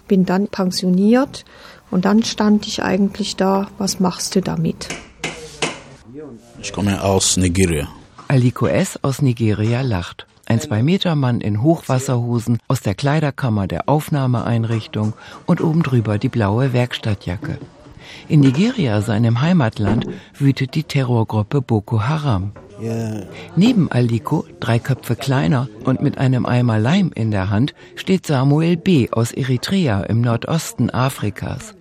bin 0.07 0.25
dann 0.25 0.49
pensioniert 0.49 1.45
und 1.89 2.05
dann 2.05 2.23
stand 2.23 2.67
ich 2.67 2.83
eigentlich 2.83 3.37
da, 3.37 3.71
was 3.79 3.99
machst 3.99 4.35
du 4.35 4.41
damit? 4.41 4.87
Ich 6.61 6.71
komme 6.71 7.03
aus 7.03 7.37
Nigeria. 7.37 7.87
Aliko 8.31 8.67
S. 8.67 8.97
aus 9.01 9.21
Nigeria 9.21 9.81
lacht. 9.81 10.25
Ein 10.45 10.61
Zwei-Meter-Mann 10.61 11.41
in 11.41 11.61
Hochwasserhosen 11.61 12.59
aus 12.69 12.79
der 12.79 12.95
Kleiderkammer 12.95 13.67
der 13.67 13.89
Aufnahmeeinrichtung 13.89 15.11
und 15.45 15.59
oben 15.59 15.83
drüber 15.83 16.17
die 16.17 16.29
blaue 16.29 16.71
Werkstattjacke. 16.71 17.57
In 18.29 18.39
Nigeria, 18.39 19.01
seinem 19.01 19.41
Heimatland, 19.41 20.07
wütet 20.33 20.75
die 20.75 20.85
Terrorgruppe 20.85 21.61
Boko 21.61 22.03
Haram. 22.03 22.53
Neben 23.57 23.91
Aliko, 23.91 24.45
drei 24.61 24.79
Köpfe 24.79 25.17
kleiner 25.17 25.67
und 25.83 26.01
mit 26.01 26.17
einem 26.17 26.45
Eimer 26.45 26.79
Leim 26.79 27.11
in 27.13 27.31
der 27.31 27.49
Hand, 27.49 27.75
steht 27.97 28.25
Samuel 28.25 28.77
B. 28.77 29.09
aus 29.11 29.33
Eritrea 29.33 30.03
im 30.03 30.21
Nordosten 30.21 30.89
Afrikas. 30.89 31.75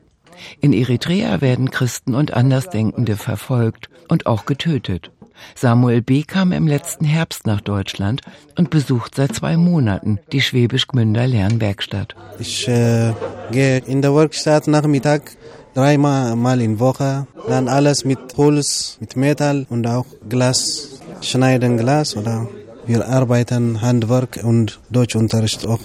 In 0.61 0.73
Eritrea 0.73 1.43
werden 1.43 1.71
Christen 1.71 2.17
und 2.17 2.35
Andersdenkende 2.35 3.17
verfolgt 3.17 3.89
und 4.09 4.27
auch 4.27 4.47
getötet. 4.47 5.13
Samuel 5.55 6.03
B. 6.03 6.23
kam 6.23 6.53
im 6.53 6.67
letzten 6.67 7.05
Herbst 7.05 7.47
nach 7.47 7.61
Deutschland 7.61 8.23
und 8.57 8.71
besucht 8.71 9.15
seit 9.15 9.35
zwei 9.35 9.57
Monaten 9.57 10.19
die 10.33 10.41
Schwäbisch 10.41 10.87
Gmünder 10.87 11.27
Lernwerkstatt. 11.27 12.15
Ich 12.39 12.69
äh, 12.69 13.13
gehe 13.51 13.79
in 13.79 14.03
der 14.03 14.15
Werkstatt 14.15 14.67
Nachmittag 14.67 15.33
dreimal 15.75 16.37
mal 16.37 16.61
in 16.61 16.79
Woche. 16.79 17.27
Dann 17.49 17.69
alles 17.69 18.05
mit 18.05 18.19
Holz, 18.37 18.99
mit 19.01 19.17
Metall 19.17 19.67
und 19.69 19.87
auch 19.87 20.07
Glas, 20.29 21.01
schneiden 21.21 21.77
Glas 21.77 22.17
oder 22.17 22.49
wir 22.87 23.07
arbeiten 23.09 23.83
Handwerk 23.83 24.41
und 24.43 24.81
Deutschunterricht 24.91 25.67
auch. 25.67 25.81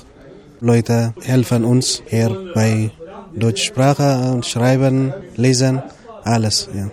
Leute 0.61 1.13
helfen 1.21 1.63
uns 1.65 2.01
hier 2.07 2.51
bei 2.55 2.89
Deutschsprache 3.35 4.31
und 4.31 4.45
Schreiben, 4.45 5.13
Lesen, 5.35 5.83
alles. 6.23 6.69
Ja. 6.73 6.89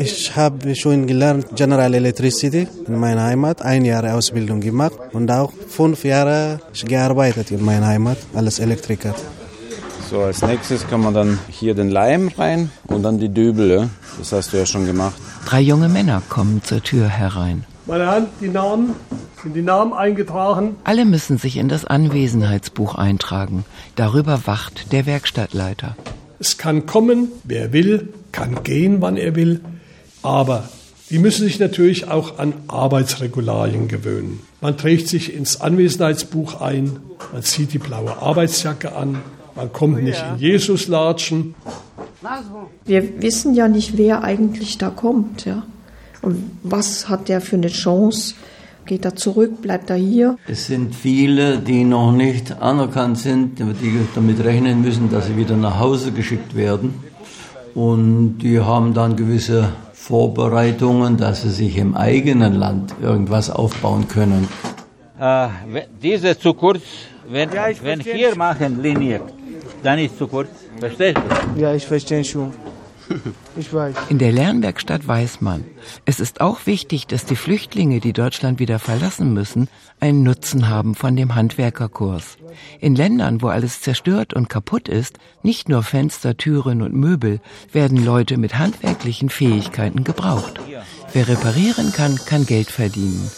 Ich 0.00 0.36
habe 0.36 0.76
schon 0.76 1.08
gelernt 1.08 1.56
General 1.56 1.92
Electricity 1.92 2.68
in 2.86 3.00
meiner 3.00 3.24
Heimat, 3.24 3.62
ein 3.62 3.84
Jahr 3.84 4.14
Ausbildung 4.14 4.60
gemacht 4.60 4.96
und 5.12 5.28
auch 5.28 5.52
fünf 5.68 6.04
Jahre 6.04 6.60
gearbeitet 6.86 7.50
in 7.50 7.64
meiner 7.64 7.88
Heimat 7.88 8.18
als 8.32 8.60
Elektriker. 8.60 9.12
So, 10.08 10.20
als 10.20 10.40
nächstes 10.42 10.86
kann 10.86 11.00
man 11.00 11.14
dann 11.14 11.40
hier 11.50 11.74
den 11.74 11.88
Leim 11.88 12.28
rein 12.28 12.70
und 12.86 13.02
dann 13.02 13.18
die 13.18 13.28
Dübel. 13.28 13.90
Das 14.20 14.30
hast 14.30 14.52
du 14.52 14.58
ja 14.58 14.66
schon 14.66 14.86
gemacht. 14.86 15.16
Drei 15.46 15.62
junge 15.62 15.88
Männer 15.88 16.22
kommen 16.28 16.62
zur 16.62 16.80
Tür 16.80 17.08
herein. 17.08 17.64
Meine 17.86 18.06
Hand, 18.06 18.28
die 18.40 18.48
Namen, 18.48 18.94
sind 19.42 19.56
die 19.56 19.62
Namen 19.62 19.92
eingetragen? 19.92 20.76
Alle 20.84 21.06
müssen 21.06 21.38
sich 21.38 21.56
in 21.56 21.68
das 21.68 21.84
Anwesenheitsbuch 21.84 22.94
eintragen. 22.94 23.64
Darüber 23.96 24.42
wacht 24.46 24.92
der 24.92 25.06
Werkstattleiter. 25.06 25.96
Es 26.38 26.56
kann 26.56 26.86
kommen, 26.86 27.32
wer 27.42 27.72
will, 27.72 28.12
kann 28.30 28.62
gehen, 28.62 29.00
wann 29.00 29.16
er 29.16 29.34
will. 29.34 29.60
Aber 30.28 30.68
die 31.08 31.18
müssen 31.18 31.46
sich 31.46 31.58
natürlich 31.58 32.06
auch 32.08 32.38
an 32.38 32.52
Arbeitsregularien 32.68 33.88
gewöhnen. 33.88 34.40
Man 34.60 34.76
trägt 34.76 35.08
sich 35.08 35.34
ins 35.34 35.62
Anwesenheitsbuch 35.62 36.60
ein, 36.60 36.98
man 37.32 37.42
zieht 37.42 37.72
die 37.72 37.78
blaue 37.78 38.14
Arbeitsjacke 38.20 38.94
an, 38.94 39.22
man 39.56 39.72
kommt 39.72 40.02
nicht 40.02 40.22
in 40.30 40.38
Jesuslatschen. 40.38 41.54
Wir 42.84 43.22
wissen 43.22 43.54
ja 43.54 43.68
nicht, 43.68 43.96
wer 43.96 44.22
eigentlich 44.22 44.76
da 44.76 44.90
kommt. 44.90 45.46
Ja? 45.46 45.62
Und 46.20 46.50
was 46.62 47.08
hat 47.08 47.30
der 47.30 47.40
für 47.40 47.56
eine 47.56 47.68
Chance? 47.68 48.34
Geht 48.84 49.06
er 49.06 49.16
zurück? 49.16 49.62
Bleibt 49.62 49.88
er 49.88 49.96
hier? 49.96 50.36
Es 50.46 50.66
sind 50.66 50.94
viele, 50.94 51.58
die 51.58 51.84
noch 51.84 52.12
nicht 52.12 52.60
anerkannt 52.60 53.16
sind, 53.16 53.58
die 53.58 53.98
damit 54.14 54.44
rechnen 54.44 54.82
müssen, 54.82 55.10
dass 55.10 55.26
sie 55.26 55.38
wieder 55.38 55.56
nach 55.56 55.78
Hause 55.78 56.12
geschickt 56.12 56.54
werden. 56.54 56.92
Und 57.74 58.38
die 58.38 58.60
haben 58.60 58.92
dann 58.92 59.16
gewisse 59.16 59.72
Vorbereitungen, 60.08 61.18
dass 61.18 61.42
sie 61.42 61.50
sich 61.50 61.76
im 61.76 61.94
eigenen 61.94 62.54
Land 62.54 62.94
irgendwas 63.02 63.50
aufbauen 63.50 64.08
können. 64.08 64.48
Äh, 65.20 65.48
diese 66.02 66.38
zu 66.38 66.54
kurz, 66.54 66.80
wenn, 67.28 67.52
ja, 67.52 67.66
wenn 67.82 68.00
hier 68.00 68.34
machen 68.34 68.82
Linie, 68.82 69.20
dann 69.82 69.98
ist 69.98 70.16
zu 70.16 70.26
kurz. 70.26 70.48
Verstehst 70.80 71.18
du? 71.18 71.60
Ja, 71.60 71.74
ich 71.74 71.86
verstehe 71.86 72.24
schon. 72.24 72.54
Ich 73.56 73.72
weiß. 73.72 73.94
In 74.08 74.18
der 74.18 74.32
Lernwerkstatt 74.32 75.06
weiß 75.06 75.40
man, 75.40 75.64
es 76.04 76.20
ist 76.20 76.40
auch 76.40 76.66
wichtig, 76.66 77.06
dass 77.06 77.24
die 77.24 77.36
Flüchtlinge, 77.36 78.00
die 78.00 78.12
Deutschland 78.12 78.60
wieder 78.60 78.78
verlassen 78.78 79.32
müssen, 79.32 79.68
einen 80.00 80.22
Nutzen 80.22 80.68
haben 80.68 80.94
von 80.94 81.16
dem 81.16 81.34
Handwerkerkurs. 81.34 82.36
In 82.80 82.94
Ländern, 82.94 83.42
wo 83.42 83.48
alles 83.48 83.80
zerstört 83.80 84.34
und 84.34 84.48
kaputt 84.48 84.88
ist, 84.88 85.18
nicht 85.42 85.68
nur 85.68 85.82
Fenster, 85.82 86.36
Türen 86.36 86.82
und 86.82 86.94
Möbel, 86.94 87.40
werden 87.72 88.02
Leute 88.04 88.36
mit 88.36 88.58
handwerklichen 88.58 89.28
Fähigkeiten 89.28 90.04
gebraucht. 90.04 90.60
Wer 91.12 91.28
reparieren 91.28 91.92
kann, 91.92 92.16
kann 92.26 92.46
Geld 92.46 92.70
verdienen. 92.70 93.30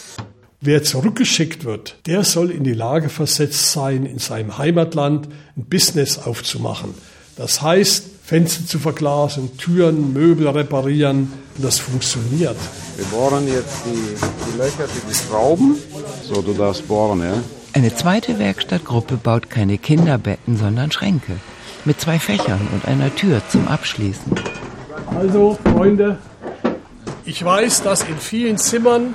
Wer 0.63 0.83
zurückgeschickt 0.83 1.65
wird, 1.65 1.95
der 2.05 2.23
soll 2.23 2.51
in 2.51 2.63
die 2.63 2.73
Lage 2.73 3.09
versetzt 3.09 3.71
sein, 3.71 4.05
in 4.05 4.19
seinem 4.19 4.59
Heimatland 4.59 5.27
ein 5.57 5.65
Business 5.65 6.19
aufzumachen. 6.19 6.93
Das 7.35 7.63
heißt, 7.63 8.10
Fenster 8.23 8.65
zu 8.65 8.79
verglasen, 8.79 9.57
Türen, 9.57 10.13
Möbel 10.13 10.47
reparieren. 10.47 11.33
Und 11.55 11.65
das 11.65 11.79
funktioniert. 11.79 12.55
Wir 12.95 13.05
bohren 13.05 13.47
jetzt 13.47 13.83
die, 13.85 14.15
die 14.51 14.57
Löcher 14.57 14.87
für 14.87 15.07
die 15.09 15.13
Schrauben. 15.13 15.75
So, 16.23 16.41
du 16.41 16.53
darfst 16.53 16.87
bohren, 16.87 17.21
ja? 17.21 17.33
Eine 17.73 17.93
zweite 17.95 18.39
Werkstattgruppe 18.39 19.17
baut 19.17 19.49
keine 19.49 19.77
Kinderbetten, 19.77 20.57
sondern 20.57 20.91
Schränke. 20.91 21.37
Mit 21.83 21.99
zwei 21.99 22.19
Fächern 22.19 22.67
und 22.73 22.85
einer 22.85 23.13
Tür 23.15 23.41
zum 23.49 23.67
Abschließen. 23.67 24.33
Also, 25.15 25.57
Freunde, 25.73 26.19
ich 27.25 27.43
weiß, 27.43 27.83
dass 27.83 28.03
in 28.03 28.17
vielen 28.17 28.57
Zimmern 28.57 29.13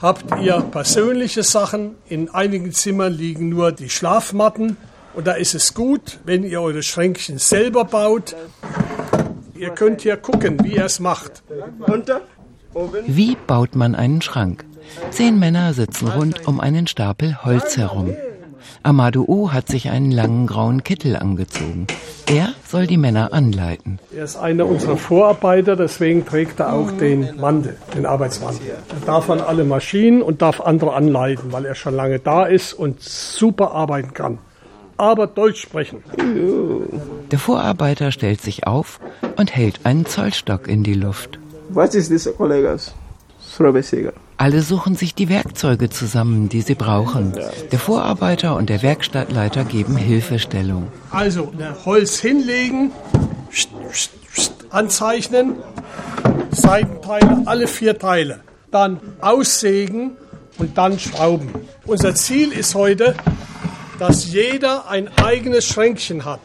habt 0.00 0.24
ihr 0.42 0.60
persönliche 0.60 1.42
Sachen. 1.42 1.96
In 2.08 2.28
einigen 2.30 2.72
Zimmern 2.72 3.12
liegen 3.12 3.48
nur 3.48 3.72
die 3.72 3.88
Schlafmatten. 3.88 4.76
Und 5.14 5.26
da 5.26 5.32
ist 5.32 5.54
es 5.54 5.74
gut, 5.74 6.20
wenn 6.24 6.42
ihr 6.42 6.60
eure 6.60 6.82
Schränkchen 6.82 7.38
selber 7.38 7.84
baut. 7.84 8.34
Ihr 9.54 9.70
könnt 9.70 10.02
hier 10.02 10.16
gucken, 10.16 10.58
wie 10.64 10.76
er 10.76 10.86
es 10.86 11.00
macht. 11.00 11.42
Wie 13.06 13.36
baut 13.46 13.76
man 13.76 13.94
einen 13.94 14.22
Schrank? 14.22 14.64
Zehn 15.10 15.38
Männer 15.38 15.74
sitzen 15.74 16.08
rund 16.08 16.46
um 16.48 16.60
einen 16.60 16.86
Stapel 16.86 17.44
Holz 17.44 17.76
herum. 17.76 18.16
Amadou 18.82 19.24
O 19.28 19.52
hat 19.52 19.68
sich 19.68 19.90
einen 19.90 20.10
langen 20.10 20.46
grauen 20.46 20.82
Kittel 20.82 21.16
angezogen. 21.16 21.86
Er 22.26 22.54
soll 22.66 22.86
die 22.86 22.96
Männer 22.96 23.32
anleiten. 23.32 23.98
Er 24.14 24.24
ist 24.24 24.36
einer 24.36 24.66
unserer 24.66 24.96
Vorarbeiter, 24.96 25.76
deswegen 25.76 26.24
trägt 26.24 26.60
er 26.60 26.72
auch 26.72 26.90
den 26.92 27.36
Mantel, 27.38 27.76
den 27.94 28.06
Arbeitsmantel. 28.06 28.66
Er 28.68 29.06
darf 29.06 29.28
an 29.28 29.40
alle 29.40 29.64
Maschinen 29.64 30.22
und 30.22 30.42
darf 30.42 30.60
andere 30.60 30.94
anleiten, 30.94 31.52
weil 31.52 31.66
er 31.66 31.74
schon 31.74 31.94
lange 31.94 32.18
da 32.18 32.44
ist 32.44 32.72
und 32.72 33.02
super 33.02 33.72
arbeiten 33.72 34.14
kann. 34.14 34.38
Aber 35.02 35.26
Deutsch 35.26 35.60
sprechen. 35.60 36.04
Der 37.32 37.38
Vorarbeiter 37.40 38.12
stellt 38.12 38.40
sich 38.40 38.68
auf 38.68 39.00
und 39.34 39.52
hält 39.52 39.80
einen 39.82 40.06
Zollstock 40.06 40.68
in 40.68 40.84
die 40.84 40.94
Luft. 40.94 41.40
Was 41.70 41.96
ist 41.96 42.12
das, 42.12 42.32
Kollegas? 42.36 42.94
Alle 44.36 44.62
suchen 44.62 44.94
sich 44.94 45.16
die 45.16 45.28
Werkzeuge 45.28 45.90
zusammen, 45.90 46.48
die 46.48 46.60
sie 46.60 46.76
brauchen. 46.76 47.32
Der 47.72 47.80
Vorarbeiter 47.80 48.54
und 48.54 48.70
der 48.70 48.82
Werkstattleiter 48.82 49.64
geben 49.64 49.96
Hilfestellung. 49.96 50.86
Also, 51.10 51.52
Holz 51.84 52.20
hinlegen, 52.20 52.92
anzeichnen, 54.70 55.54
Seitenteile, 56.52 57.42
alle 57.46 57.66
vier 57.66 57.98
Teile. 57.98 58.38
Dann 58.70 59.00
aussägen 59.20 60.12
und 60.58 60.78
dann 60.78 61.00
schrauben. 61.00 61.48
Unser 61.86 62.14
Ziel 62.14 62.52
ist 62.52 62.76
heute, 62.76 63.16
dass 63.98 64.32
jeder 64.32 64.88
ein 64.88 65.08
eigenes 65.18 65.66
Schränkchen 65.66 66.24
hat. 66.24 66.40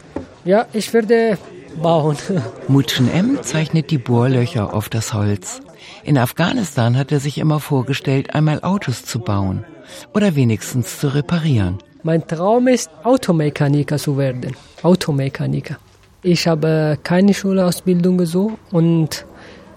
Ja, 0.45 0.65
ich 0.73 0.93
werde 0.93 1.37
bauen. 1.81 2.17
Mutschen 2.67 3.11
M 3.11 3.39
zeichnet 3.41 3.91
die 3.91 3.97
Bohrlöcher 3.97 4.73
auf 4.73 4.89
das 4.89 5.13
Holz. 5.13 5.61
In 6.03 6.17
Afghanistan 6.17 6.97
hat 6.97 7.11
er 7.11 7.19
sich 7.19 7.37
immer 7.37 7.59
vorgestellt, 7.59 8.33
einmal 8.33 8.61
Autos 8.63 9.03
zu 9.03 9.19
bauen 9.19 9.65
oder 10.13 10.35
wenigstens 10.35 10.99
zu 10.99 11.13
reparieren. 11.13 11.79
Mein 12.03 12.27
Traum 12.27 12.67
ist, 12.67 12.89
Automechaniker 13.03 13.97
zu 13.97 14.17
werden. 14.17 14.55
Automechaniker. 14.83 15.77
Ich 16.23 16.47
habe 16.47 16.97
keine 17.03 17.33
Schulausbildung 17.33 18.25
so 18.25 18.57
und 18.71 19.25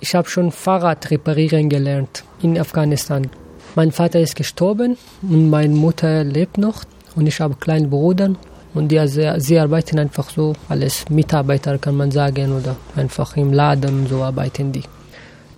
ich 0.00 0.14
habe 0.14 0.28
schon 0.28 0.52
Fahrrad 0.52 1.10
reparieren 1.10 1.68
gelernt 1.68 2.24
in 2.42 2.58
Afghanistan. 2.58 3.30
Mein 3.74 3.92
Vater 3.92 4.20
ist 4.20 4.36
gestorben 4.36 4.96
und 5.22 5.50
meine 5.50 5.74
Mutter 5.74 6.24
lebt 6.24 6.58
noch 6.58 6.84
und 7.16 7.26
ich 7.26 7.40
habe 7.40 7.54
einen 7.54 7.60
kleinen 7.60 7.90
Bruder 7.90 8.30
und 8.74 8.88
die, 8.88 9.06
sie, 9.08 9.32
sie 9.38 9.58
arbeiten 9.58 9.98
einfach 9.98 10.30
so 10.30 10.54
als 10.68 11.08
Mitarbeiter, 11.08 11.78
kann 11.78 11.96
man 11.96 12.10
sagen, 12.10 12.52
oder 12.52 12.76
einfach 12.96 13.36
im 13.36 13.52
Laden, 13.52 14.06
so 14.06 14.22
arbeiten 14.22 14.72
die. 14.72 14.84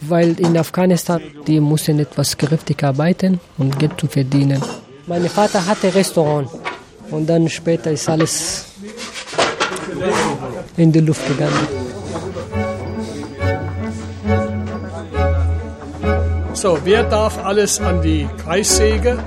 Weil 0.00 0.38
in 0.40 0.56
Afghanistan, 0.56 1.21
die 1.47 1.61
mussten 1.61 1.99
etwas 1.99 2.37
kräftig 2.37 2.82
arbeiten 2.82 3.38
und 3.59 3.78
Geld 3.78 4.00
zu 4.00 4.06
verdienen. 4.06 4.61
Mein 5.06 5.28
Vater 5.28 5.64
hatte 5.64 5.94
Restaurant 5.94 6.49
und 7.11 7.28
dann 7.28 7.49
später 7.49 7.92
ist 7.92 8.09
alles 8.09 8.66
in 10.76 10.90
die 10.90 11.00
Luft 11.00 11.26
gegangen. 11.28 11.68
So, 16.54 16.78
wer 16.85 17.02
darf 17.04 17.44
alles 17.44 17.80
an 17.80 18.00
die 18.02 18.28
Kreissäge? 18.42 19.18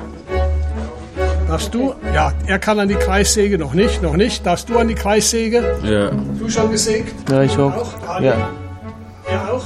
Darfst 1.47 1.73
du? 1.73 1.93
Ja, 2.13 2.33
er 2.47 2.57
kann 2.57 2.79
an 2.79 2.87
die 2.87 2.95
Kreissäge, 2.95 3.57
noch 3.57 3.73
nicht, 3.73 4.01
noch 4.01 4.17
nicht. 4.17 4.45
Darfst 4.45 4.67
du 4.67 4.79
an 4.79 4.87
die 4.87 4.95
Kreissäge? 4.95 5.77
Ja. 5.83 6.09
Du 6.39 6.49
schon 6.49 6.71
gesägt? 6.71 7.13
Ja, 7.29 7.43
ich 7.43 7.55
auch. 7.57 7.71
auch? 7.75 8.19
Ja. 8.19 8.49
Er 9.29 9.53
auch? 9.53 9.65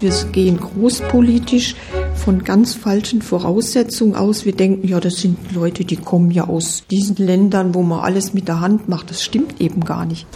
Wir 0.00 0.10
gehen 0.32 0.58
großpolitisch 0.58 1.76
von 2.16 2.42
ganz 2.42 2.74
falschen 2.74 3.22
Voraussetzungen 3.22 4.16
aus. 4.16 4.44
Wir 4.44 4.56
denken, 4.56 4.88
ja, 4.88 4.98
das 4.98 5.16
sind 5.16 5.52
Leute, 5.52 5.84
die 5.84 5.96
kommen 5.96 6.30
ja 6.30 6.48
aus 6.48 6.84
diesen 6.90 7.16
Ländern, 7.16 7.74
wo 7.74 7.82
man 7.82 8.00
alles 8.00 8.34
mit 8.34 8.48
der 8.48 8.60
Hand 8.60 8.88
macht. 8.88 9.10
Das 9.10 9.22
stimmt 9.22 9.60
eben 9.60 9.84
gar 9.84 10.06
nicht. 10.06 10.26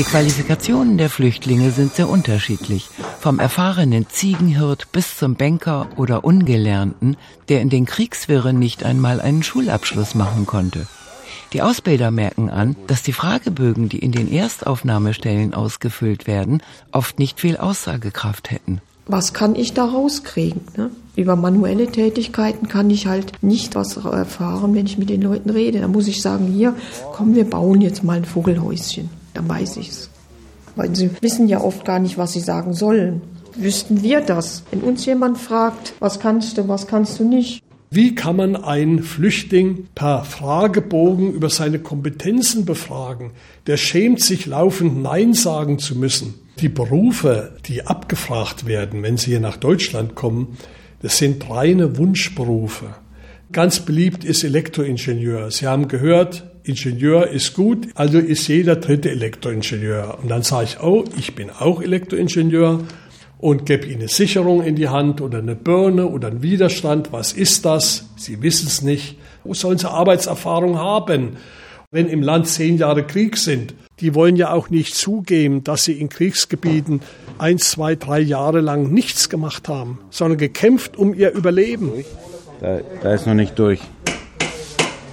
Die 0.00 0.04
Qualifikationen 0.04 0.96
der 0.96 1.10
Flüchtlinge 1.10 1.72
sind 1.72 1.94
sehr 1.94 2.08
unterschiedlich. 2.08 2.88
Vom 3.20 3.38
erfahrenen 3.38 4.08
Ziegenhirt 4.08 4.90
bis 4.92 5.18
zum 5.18 5.34
Banker 5.34 5.88
oder 5.98 6.24
Ungelernten, 6.24 7.18
der 7.50 7.60
in 7.60 7.68
den 7.68 7.84
Kriegswirren 7.84 8.58
nicht 8.58 8.82
einmal 8.82 9.20
einen 9.20 9.42
Schulabschluss 9.42 10.14
machen 10.14 10.46
konnte. 10.46 10.86
Die 11.52 11.60
Ausbilder 11.60 12.10
merken 12.10 12.48
an, 12.48 12.76
dass 12.86 13.02
die 13.02 13.12
Fragebögen, 13.12 13.90
die 13.90 13.98
in 13.98 14.10
den 14.10 14.32
Erstaufnahmestellen 14.32 15.52
ausgefüllt 15.52 16.26
werden, 16.26 16.62
oft 16.92 17.18
nicht 17.18 17.38
viel 17.38 17.58
Aussagekraft 17.58 18.50
hätten. 18.50 18.80
Was 19.04 19.34
kann 19.34 19.54
ich 19.54 19.74
da 19.74 19.84
rauskriegen? 19.84 20.62
Ne? 20.78 20.90
Über 21.14 21.36
manuelle 21.36 21.88
Tätigkeiten 21.88 22.68
kann 22.68 22.88
ich 22.88 23.06
halt 23.06 23.34
nicht 23.42 23.74
was 23.74 23.98
erfahren, 23.98 24.74
wenn 24.74 24.86
ich 24.86 24.96
mit 24.96 25.10
den 25.10 25.20
Leuten 25.20 25.50
rede. 25.50 25.80
Da 25.80 25.88
muss 25.88 26.08
ich 26.08 26.22
sagen, 26.22 26.46
hier, 26.46 26.74
komm, 27.12 27.34
wir 27.34 27.44
bauen 27.44 27.82
jetzt 27.82 28.02
mal 28.02 28.16
ein 28.16 28.24
Vogelhäuschen. 28.24 29.19
Dann 29.34 29.48
weiß 29.48 29.76
ich 29.78 29.88
es. 29.90 30.10
Weil 30.76 30.94
sie 30.94 31.10
wissen 31.20 31.48
ja 31.48 31.60
oft 31.60 31.84
gar 31.84 31.98
nicht, 31.98 32.18
was 32.18 32.32
sie 32.32 32.40
sagen 32.40 32.72
sollen. 32.72 33.22
Wüssten 33.56 34.02
wir 34.02 34.20
das? 34.20 34.62
Wenn 34.70 34.80
uns 34.80 35.04
jemand 35.06 35.38
fragt, 35.38 35.94
was 35.98 36.20
kannst 36.20 36.56
du, 36.56 36.68
was 36.68 36.86
kannst 36.86 37.18
du 37.18 37.24
nicht? 37.24 37.62
Wie 37.92 38.14
kann 38.14 38.36
man 38.36 38.54
einen 38.54 39.02
Flüchtling 39.02 39.88
per 39.96 40.24
Fragebogen 40.24 41.32
über 41.32 41.50
seine 41.50 41.80
Kompetenzen 41.80 42.64
befragen? 42.64 43.32
Der 43.66 43.76
schämt 43.76 44.20
sich 44.20 44.46
laufend 44.46 45.02
Nein 45.02 45.34
sagen 45.34 45.80
zu 45.80 45.98
müssen. 45.98 46.34
Die 46.60 46.68
Berufe, 46.68 47.56
die 47.66 47.86
abgefragt 47.86 48.66
werden, 48.66 49.02
wenn 49.02 49.16
sie 49.16 49.30
hier 49.30 49.40
nach 49.40 49.56
Deutschland 49.56 50.14
kommen, 50.14 50.56
das 51.02 51.18
sind 51.18 51.50
reine 51.50 51.96
Wunschberufe. 51.96 52.94
Ganz 53.50 53.80
beliebt 53.80 54.24
ist 54.24 54.44
Elektroingenieur. 54.44 55.50
Sie 55.50 55.66
haben 55.66 55.88
gehört, 55.88 56.49
Ingenieur 56.62 57.28
ist 57.28 57.54
gut, 57.54 57.88
also 57.94 58.18
ist 58.18 58.46
jeder 58.48 58.76
dritte 58.76 59.10
Elektroingenieur. 59.10 60.18
Und 60.22 60.30
dann 60.30 60.42
sage 60.42 60.64
ich, 60.64 60.80
oh, 60.80 61.04
ich 61.16 61.34
bin 61.34 61.50
auch 61.50 61.80
Elektroingenieur 61.80 62.80
und 63.38 63.64
gebe 63.64 63.86
ihnen 63.86 64.00
eine 64.00 64.08
Sicherung 64.08 64.62
in 64.62 64.76
die 64.76 64.88
Hand 64.88 65.20
oder 65.20 65.38
eine 65.38 65.56
Birne 65.56 66.06
oder 66.06 66.28
einen 66.28 66.42
Widerstand. 66.42 67.12
Was 67.12 67.32
ist 67.32 67.64
das? 67.64 68.10
Sie 68.16 68.42
wissen 68.42 68.66
es 68.66 68.82
nicht. 68.82 69.16
Wo 69.44 69.54
sollen 69.54 69.78
sie 69.78 69.90
Arbeitserfahrung 69.90 70.78
haben? 70.78 71.36
Wenn 71.90 72.08
im 72.08 72.22
Land 72.22 72.46
zehn 72.46 72.76
Jahre 72.76 73.04
Krieg 73.04 73.36
sind, 73.36 73.74
die 74.00 74.14
wollen 74.14 74.36
ja 74.36 74.52
auch 74.52 74.70
nicht 74.70 74.94
zugeben, 74.94 75.64
dass 75.64 75.84
sie 75.84 75.94
in 75.94 76.08
Kriegsgebieten 76.08 77.00
ein, 77.38 77.58
zwei, 77.58 77.96
drei 77.96 78.20
Jahre 78.20 78.60
lang 78.60 78.92
nichts 78.92 79.28
gemacht 79.28 79.68
haben, 79.68 79.98
sondern 80.10 80.38
gekämpft 80.38 80.96
um 80.96 81.14
ihr 81.14 81.32
Überleben. 81.32 82.04
Da, 82.60 82.80
da 83.02 83.14
ist 83.14 83.26
noch 83.26 83.34
nicht 83.34 83.58
durch. 83.58 83.80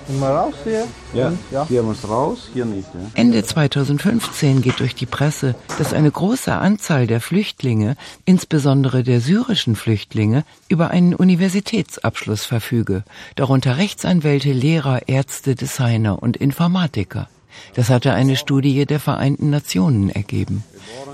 Mal 0.10 0.32
raus 0.32 0.54
hier. 0.63 0.88
Ja, 1.13 1.34
ja. 1.52 1.65
hier 1.67 1.84
muss 1.84 2.08
raus, 2.08 2.50
hier 2.54 2.65
nicht. 2.65 2.88
Ja. 2.93 3.00
Ende 3.13 3.43
2015 3.43 4.62
geht 4.62 4.80
durch 4.80 4.96
die 4.96 5.06
Presse, 5.06 5.56
dass 5.78 5.93
eine 5.93 6.10
große 6.10 6.54
Anzahl 6.54 7.08
der 7.08 7.20
Flüchtlinge, 7.20 7.98
insbesondere 8.24 9.04
der 9.04 9.20
syrischen 9.20 9.76
Flüchtlinge, 9.76 10.46
über 10.70 10.91
einen 10.91 11.13
Universitätsabschluss 11.13 12.46
verfüge, 12.46 13.04
darunter 13.36 13.78
Rechtsanwälte, 13.78 14.54
Lehrer, 14.54 15.08
Ärzte, 15.10 15.56
Designer 15.56 16.24
und 16.24 16.38
Informatiker. 16.38 17.28
Das 17.74 17.89
hatte 17.89 18.13
eine 18.13 18.38
Studie 18.38 18.86
der 18.86 19.00
Vereinten 19.00 19.50
Nationen 19.50 20.10
ergeben. 20.10 20.63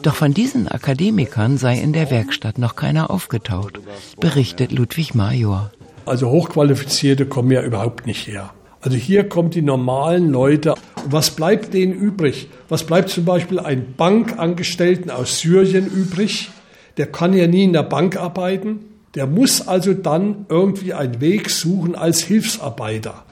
Doch 0.03 0.15
von 0.15 0.33
diesen 0.33 0.67
Akademikern 0.67 1.57
sei 1.57 1.79
in 1.79 1.93
der 1.93 2.11
Werkstatt 2.11 2.57
noch 2.57 2.75
keiner 2.75 3.09
aufgetaucht, 3.09 3.79
berichtet 4.19 4.71
Ludwig 4.71 5.15
Major. 5.15 5.71
Also 6.05 6.29
Hochqualifizierte 6.29 7.25
kommen 7.25 7.51
ja 7.51 7.63
überhaupt 7.63 8.05
nicht 8.05 8.27
her. 8.27 8.51
Also 8.83 8.97
hier 8.97 9.29
kommen 9.29 9.49
die 9.49 9.61
normalen 9.61 10.29
Leute. 10.29 10.75
Was 11.05 11.31
bleibt 11.31 11.73
denen 11.73 11.93
übrig? 11.93 12.49
Was 12.67 12.83
bleibt 12.83 13.07
zum 13.07 13.23
Beispiel 13.23 13.57
ein 13.57 13.93
Bankangestellten 13.95 15.09
aus 15.09 15.39
Syrien 15.39 15.87
übrig? 15.87 16.49
Der 16.97 17.05
kann 17.05 17.33
ja 17.33 17.47
nie 17.47 17.63
in 17.63 17.71
der 17.71 17.83
Bank 17.83 18.17
arbeiten. 18.17 18.79
Der 19.15 19.25
muss 19.25 19.65
also 19.65 19.93
dann 19.93 20.45
irgendwie 20.49 20.93
einen 20.93 21.21
Weg 21.21 21.49
suchen 21.49 21.95
als 21.95 22.23
Hilfsarbeiter. 22.23 23.23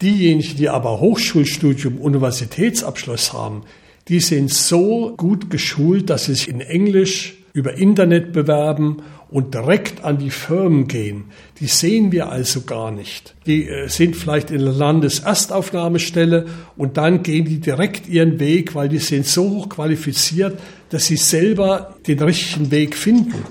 Diejenigen, 0.00 0.56
die 0.56 0.68
aber 0.68 1.00
Hochschulstudium, 1.00 1.98
Universitätsabschluss 1.98 3.32
haben, 3.32 3.62
die 4.06 4.20
sind 4.20 4.52
so 4.52 5.14
gut 5.16 5.50
geschult, 5.50 6.08
dass 6.08 6.26
sie 6.26 6.34
sich 6.34 6.48
in 6.48 6.60
Englisch 6.60 7.39
über 7.52 7.74
Internet 7.74 8.32
bewerben 8.32 9.02
und 9.28 9.54
direkt 9.54 10.04
an 10.04 10.18
die 10.18 10.30
Firmen 10.30 10.88
gehen. 10.88 11.24
Die 11.60 11.66
sehen 11.66 12.12
wir 12.12 12.30
also 12.30 12.62
gar 12.62 12.90
nicht. 12.90 13.34
Die 13.46 13.68
äh, 13.68 13.88
sind 13.88 14.16
vielleicht 14.16 14.50
in 14.50 14.64
der 14.64 14.72
Landeserstaufnahmestelle 14.72 16.46
und 16.76 16.96
dann 16.96 17.22
gehen 17.22 17.44
die 17.44 17.60
direkt 17.60 18.08
ihren 18.08 18.40
Weg, 18.40 18.74
weil 18.74 18.88
die 18.88 18.98
sind 18.98 19.26
so 19.26 19.50
hoch 19.50 19.68
qualifiziert, 19.68 20.58
dass 20.90 21.06
sie 21.06 21.16
selber 21.16 21.96
den 22.06 22.18
richtigen 22.20 22.70
Weg 22.70 22.96
finden. 22.96 23.44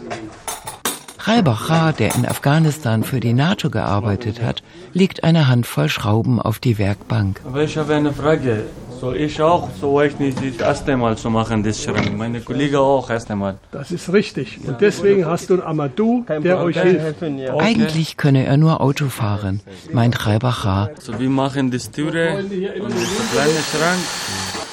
Raibachar, 1.22 1.92
der 1.92 2.16
in 2.16 2.26
Afghanistan 2.26 3.04
für 3.04 3.20
die 3.20 3.34
NATO 3.34 3.70
gearbeitet 3.70 4.42
hat, 4.42 4.64
legt 4.94 5.26
eine 5.26 5.50
Handvoll 5.50 5.90
Schrauben 5.90 6.42
auf 6.42 6.60
die 6.60 6.78
Werkbank. 6.78 7.42
Aber 7.46 7.64
ich 7.64 7.78
habe 7.78 7.94
eine 7.96 8.14
Frage. 8.14 8.64
Soll 9.02 9.16
ich 9.16 9.42
auch, 9.42 9.70
so 9.80 10.02
ich 10.02 10.20
nicht 10.20 10.38
das 10.38 10.68
erste 10.68 10.98
Mal 10.98 11.18
zu 11.18 11.30
machen, 11.30 11.64
das 11.64 11.82
Schrank? 11.82 12.18
Meine 12.18 12.42
Kollegen 12.42 12.76
auch 12.78 13.04
das 13.04 13.12
erste 13.12 13.36
Mal. 13.36 13.58
Das 13.72 13.92
ist 13.92 14.12
richtig. 14.12 14.60
Und 14.66 14.82
deswegen 14.82 15.26
hast 15.26 15.50
du 15.50 15.54
einen 15.54 15.64
Amadou, 15.64 16.26
der 16.44 16.60
euch 16.60 16.78
hilft. 16.80 17.24
Eigentlich 17.24 18.18
könne 18.18 18.46
er 18.46 18.58
nur 18.58 18.82
Auto 18.82 19.08
fahren, 19.08 19.62
meint 19.94 20.26
Raibachar. 20.26 20.90
So, 21.00 21.18
wir 21.18 21.30
machen 21.30 21.72
das 21.72 21.92
Türe 21.92 22.40
und 22.40 22.52
das 22.52 23.32
kleine 23.32 23.60
Schrank. 23.72 24.00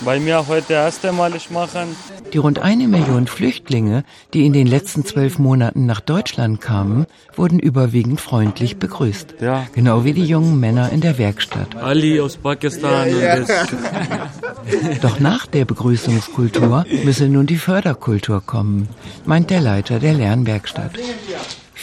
Bei 0.04 0.18
mir 0.20 0.46
heute 0.48 0.66
das 0.70 0.84
erste 0.86 1.12
Mal 1.12 1.34
ich 1.36 1.50
machen. 1.50 1.94
Die 2.32 2.38
rund 2.38 2.58
eine 2.58 2.88
Million 2.88 3.26
Flüchtlinge, 3.26 4.04
die 4.34 4.46
in 4.46 4.52
den 4.52 4.66
letzten 4.66 5.04
zwölf 5.04 5.38
Monaten 5.38 5.86
nach 5.86 6.00
Deutschland 6.00 6.60
kamen, 6.60 7.06
wurden 7.34 7.58
überwiegend 7.58 8.20
freundlich 8.20 8.78
begrüßt. 8.78 9.36
Ja. 9.40 9.66
Genau 9.74 10.04
wie 10.04 10.12
die 10.12 10.24
jungen 10.24 10.58
Männer 10.58 10.90
in 10.90 11.00
der 11.00 11.18
Werkstatt. 11.18 11.76
Ali 11.76 12.20
aus 12.20 12.36
Pakistan 12.36 13.08
und 13.08 13.22
das. 13.22 13.48
Doch 15.02 15.20
nach 15.20 15.46
der 15.46 15.64
Begrüßungskultur 15.64 16.84
müsse 17.04 17.28
nun 17.28 17.46
die 17.46 17.56
Förderkultur 17.56 18.42
kommen, 18.44 18.88
meint 19.24 19.50
der 19.50 19.60
Leiter 19.60 19.98
der 20.00 20.14
Lernwerkstatt. 20.14 20.92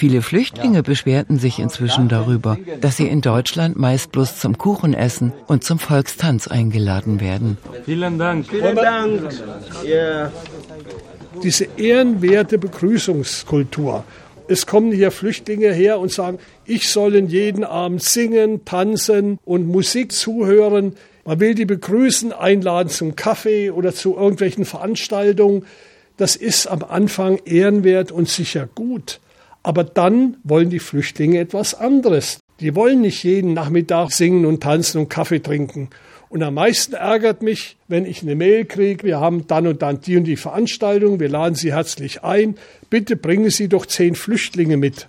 Viele 0.03 0.21
Flüchtlinge 0.21 0.83
beschwerten 0.83 1.39
sich 1.39 1.59
inzwischen 1.59 2.09
darüber, 2.09 2.57
dass 2.81 2.97
sie 2.97 3.07
in 3.07 3.21
Deutschland 3.21 3.77
meist 3.77 4.11
bloß 4.11 4.37
zum 4.37 4.57
Kuchenessen 4.57 5.31
und 5.47 5.63
zum 5.63 5.79
Volkstanz 5.79 6.49
eingeladen 6.49 7.21
werden. 7.21 7.57
Vielen 7.85 8.19
Dank. 8.19 8.49
Vielen 8.49 8.75
Dank. 8.75 9.29
Ja. 9.85 10.29
Diese 11.41 11.69
ehrenwerte 11.77 12.57
Begrüßungskultur. 12.57 14.03
Es 14.49 14.65
kommen 14.65 14.91
hier 14.91 15.09
Flüchtlinge 15.09 15.71
her 15.71 15.99
und 15.99 16.11
sagen, 16.11 16.37
ich 16.65 16.89
soll 16.89 17.15
jeden 17.15 17.63
Abend 17.63 18.03
singen, 18.03 18.65
tanzen 18.65 19.39
und 19.45 19.67
Musik 19.67 20.11
zuhören. 20.11 20.97
Man 21.23 21.39
will 21.39 21.55
die 21.55 21.63
begrüßen, 21.63 22.33
einladen 22.33 22.89
zum 22.89 23.15
Kaffee 23.15 23.71
oder 23.71 23.93
zu 23.93 24.17
irgendwelchen 24.17 24.65
Veranstaltungen. 24.65 25.65
Das 26.17 26.35
ist 26.35 26.67
am 26.67 26.83
Anfang 26.83 27.39
ehrenwert 27.45 28.11
und 28.11 28.27
sicher 28.27 28.67
gut. 28.75 29.21
Aber 29.63 29.83
dann 29.83 30.37
wollen 30.43 30.69
die 30.69 30.79
Flüchtlinge 30.79 31.39
etwas 31.39 31.73
anderes. 31.73 32.39
Die 32.59 32.75
wollen 32.75 33.01
nicht 33.01 33.23
jeden 33.23 33.53
Nachmittag 33.53 34.11
singen 34.11 34.45
und 34.45 34.61
tanzen 34.61 34.99
und 34.99 35.09
Kaffee 35.09 35.41
trinken. 35.41 35.89
Und 36.29 36.43
am 36.43 36.55
meisten 36.55 36.93
ärgert 36.93 37.43
mich, 37.43 37.77
wenn 37.87 38.05
ich 38.05 38.23
eine 38.23 38.35
Mail 38.35 38.65
kriege, 38.65 39.03
wir 39.03 39.19
haben 39.19 39.45
dann 39.47 39.67
und 39.67 39.81
dann 39.81 40.01
die 40.01 40.17
und 40.17 40.23
die 40.23 40.35
Veranstaltung, 40.35 41.19
wir 41.19 41.29
laden 41.29 41.55
Sie 41.55 41.71
herzlich 41.71 42.23
ein, 42.23 42.55
bitte 42.89 43.15
bringen 43.15 43.51
Sie 43.51 43.67
doch 43.67 43.85
zehn 43.85 44.15
Flüchtlinge 44.15 44.77
mit. 44.77 45.05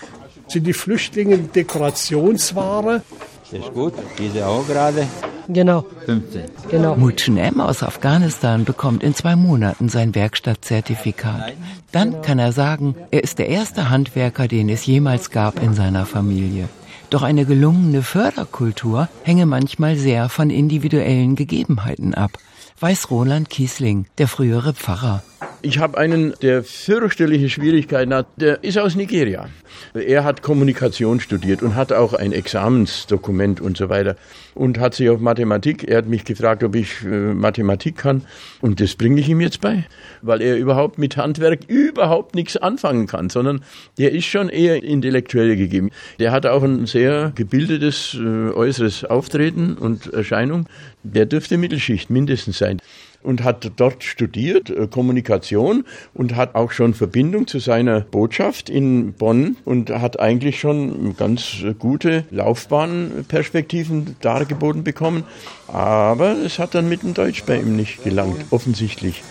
Sind 0.49 0.67
die 0.67 0.75
Flüchtlinge 0.75 1.39
Dekorationsware? 1.39 3.03
Das 3.51 3.61
ist 3.61 3.73
gut. 3.73 3.95
Diese 4.19 4.47
auch 4.47 4.67
gerade. 4.67 5.07
Genau. 5.49 5.85
15. 6.07 6.43
Genau. 6.71 6.97
Mutschen 6.97 7.37
M 7.37 7.61
aus 7.61 7.83
Afghanistan 7.83 8.65
bekommt 8.65 9.03
in 9.03 9.15
zwei 9.15 9.37
Monaten 9.37 9.89
sein 9.89 10.15
Werkstattzertifikat. 10.15 11.53
Dann 11.93 12.23
kann 12.23 12.39
er 12.39 12.53
sagen, 12.53 12.95
er 13.11 13.23
ist 13.23 13.39
der 13.39 13.49
erste 13.49 13.91
Handwerker, 13.91 14.49
den 14.49 14.69
es 14.69 14.87
jemals 14.87 15.31
gab 15.31 15.63
in 15.63 15.75
seiner 15.75 16.07
Familie. 16.07 16.69
Doch 17.11 17.23
eine 17.23 17.45
gelungene 17.45 18.03
Förderkultur 18.03 19.09
hänge 19.23 19.47
manchmal 19.47 19.97
sehr 19.97 20.29
von 20.29 20.51
individuellen 20.51 21.37
Gegebenheiten 21.37 22.15
ab, 22.15 22.33
weiß 22.81 23.11
Roland 23.11 23.51
Kiesling, 23.51 24.07
der 24.19 24.27
frühere 24.27 24.75
Pfarrer. 24.75 25.23
Ich 25.63 25.79
habe 25.79 25.97
einen, 25.97 26.35
der 26.43 26.63
fürchterliche 26.63 27.49
Schwierigkeiten 27.49 28.13
hat, 28.13 28.27
der 28.37 28.63
ist 28.65 28.77
aus 28.79 28.97
Nigeria. 28.97 29.47
Er 29.95 30.25
hat 30.25 30.43
Kommunikation 30.43 31.21
studiert 31.21 31.63
und 31.63 31.75
hat 31.75 31.93
auch 31.93 32.13
ein 32.13 32.33
Examensdokument 32.33 33.61
und 33.63 33.77
so 33.77 33.89
weiter 33.89 34.17
und 34.55 34.79
hat 34.79 34.95
sich 34.95 35.09
auf 35.09 35.21
Mathematik, 35.21 35.85
er 35.85 35.99
hat 35.99 36.07
mich 36.07 36.25
gefragt, 36.25 36.63
ob 36.63 36.75
ich 36.75 37.03
äh, 37.05 37.35
Mathematik 37.35 37.97
kann 37.97 38.23
und 38.61 38.81
das 38.81 38.95
bringe 38.95 39.21
ich 39.21 39.29
ihm 39.29 39.41
jetzt 39.41 39.61
bei, 39.61 39.85
weil 40.23 40.41
er 40.41 40.57
überhaupt 40.57 40.99
mit 40.99 41.17
Handwerk 41.17 41.61
überhaupt 41.69 42.35
nichts 42.35 42.57
anfangen 42.57 43.07
kann, 43.07 43.31
sondern 43.31 43.63
der 43.99 44.13
ist 44.13 44.27
schon 44.27 44.49
eher 44.49 44.83
intellektuell 44.83 45.57
gegeben. 45.57 45.91
Der 46.19 46.33
hat 46.33 46.47
auch 46.47 46.63
ein 46.63 46.87
sehr 46.87 47.33
gebildetes 47.35 48.15
äh, 48.15 48.51
äußeres 48.51 49.05
Auftreten 49.05 49.75
und 49.75 50.13
Erscheinung. 50.13 50.67
Der 51.03 51.27
dürfte 51.27 51.59
Mittelschicht 51.59 52.11
mindestens 52.11 52.59
sein 52.59 52.81
und 53.25 53.43
hat 53.43 53.73
dort 53.77 54.05
studiert, 54.05 54.71
äh, 54.71 54.87
Kommunikation 54.87 55.85
und 56.13 56.37
hat 56.37 56.55
auch 56.55 56.71
schon 56.71 56.95
Verbindung 56.95 57.47
zu 57.47 57.59
seiner 57.59 58.03
Botschaft 58.03 58.71
in 58.71 59.15
Bonn 59.15 59.57
und 59.65 59.91
hat 59.91 60.21
eigentlich 60.21 60.61
schon 60.61 61.17
ganz 61.17 61.65
gute 61.79 62.25
Laufbahnperspektiven 62.31 64.17
dargeboten 64.21 64.85
bekommen. 64.85 65.25
Aber 65.67 66.37
es 66.45 66.59
hat 66.59 66.75
dann 66.75 66.89
mit 66.89 67.03
dem 67.03 67.15
Deutsch 67.15 67.45
bei 67.45 67.59
ihm 67.59 67.75
nicht 67.75 68.05
gelangt, 68.05 68.45
offensichtlich. 68.51 69.23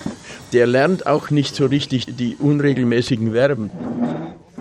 Der 0.51 0.67
lernt 0.67 1.08
auch 1.08 1.29
nicht 1.29 1.56
so 1.56 1.65
richtig 1.67 2.15
die 2.17 2.36
unregelmäßigen 2.36 3.32
Verben. 3.32 3.71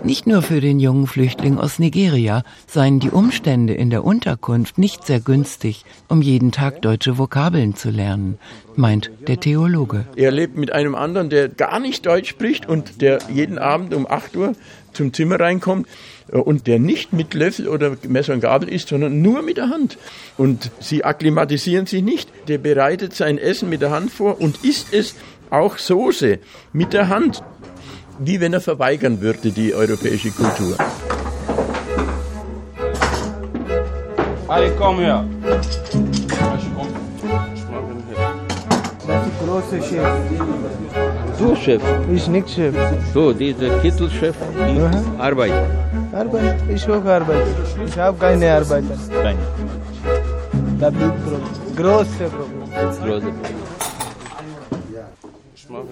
Nicht 0.05 0.27
nur 0.27 0.41
für 0.41 0.59
den 0.59 0.81
jungen 0.81 1.07
Flüchtling 1.07 1.57
aus 1.57 1.79
Nigeria 1.79 2.43
seien 2.67 2.99
die 2.99 3.09
Umstände 3.09 3.73
in 3.73 3.89
der 3.89 4.03
Unterkunft 4.03 4.77
nicht 4.77 5.05
sehr 5.05 5.21
günstig, 5.21 5.85
um 6.09 6.21
jeden 6.21 6.51
Tag 6.51 6.81
deutsche 6.81 7.17
Vokabeln 7.17 7.73
zu 7.73 7.89
lernen, 7.89 8.37
meint 8.75 9.11
der 9.29 9.39
Theologe. 9.39 10.05
Er 10.17 10.31
lebt 10.31 10.57
mit 10.57 10.73
einem 10.73 10.95
anderen, 10.95 11.29
der 11.29 11.47
gar 11.47 11.79
nicht 11.79 12.05
Deutsch 12.05 12.27
spricht 12.27 12.67
und 12.67 13.01
der 13.01 13.19
jeden 13.31 13.57
Abend 13.57 13.93
um 13.93 14.05
8 14.05 14.35
Uhr 14.35 14.53
zum 14.91 15.13
Zimmer 15.13 15.39
reinkommt 15.39 15.87
äh, 16.33 16.35
und 16.35 16.67
der 16.67 16.79
nicht 16.79 17.13
mit 17.13 17.33
Löffel 17.33 17.69
oder 17.69 17.95
Messer 18.05 18.33
und 18.33 18.41
Gabel 18.41 18.67
isst, 18.67 18.89
sondern 18.89 19.21
nur 19.21 19.41
mit 19.41 19.55
der 19.55 19.69
Hand. 19.69 19.97
Und 20.37 20.69
sie 20.81 21.05
akklimatisieren 21.05 21.85
sich 21.85 22.03
nicht. 22.03 22.29
Der 22.49 22.57
bereitet 22.57 23.13
sein 23.13 23.37
Essen 23.37 23.69
mit 23.69 23.81
der 23.81 23.91
Hand 23.91 24.11
vor 24.11 24.41
und 24.41 24.65
isst 24.65 24.93
es 24.93 25.15
auch 25.49 25.77
Soße 25.77 26.39
mit 26.73 26.91
der 26.91 27.07
Hand 27.07 27.41
wie 28.19 28.39
wenn 28.39 28.53
er 28.53 28.61
verweigern 28.61 29.21
würde, 29.21 29.51
die 29.51 29.73
europäische 29.73 30.31
Kultur. 30.31 30.75
Ali, 34.47 34.71
komm 34.77 34.99
her. 34.99 35.25
Das 39.07 39.27
ist 39.27 39.37
große 39.43 39.81
Chef. 39.81 40.07
Du, 41.39 41.55
Chef. 41.55 41.81
Ich 42.13 42.27
nicht 42.27 42.49
Chef. 42.49 42.75
So, 43.13 43.33
dieser 43.33 43.79
Kittelchef, 43.79 44.35
die 44.67 44.79
Aha. 44.79 45.01
Arbeit. 45.17 45.51
Arbeit, 46.11 46.55
ich 46.69 46.87
auch 46.87 47.03
arbeite. 47.03 47.47
Ich 47.85 47.97
habe 47.97 48.17
keine 48.17 48.51
Arbeit. 48.53 48.83
Keine. 49.23 49.39
Da 50.79 50.89
gibt 50.89 51.75
große 51.75 52.29
Problem. 52.35 52.63
Große 53.03 53.31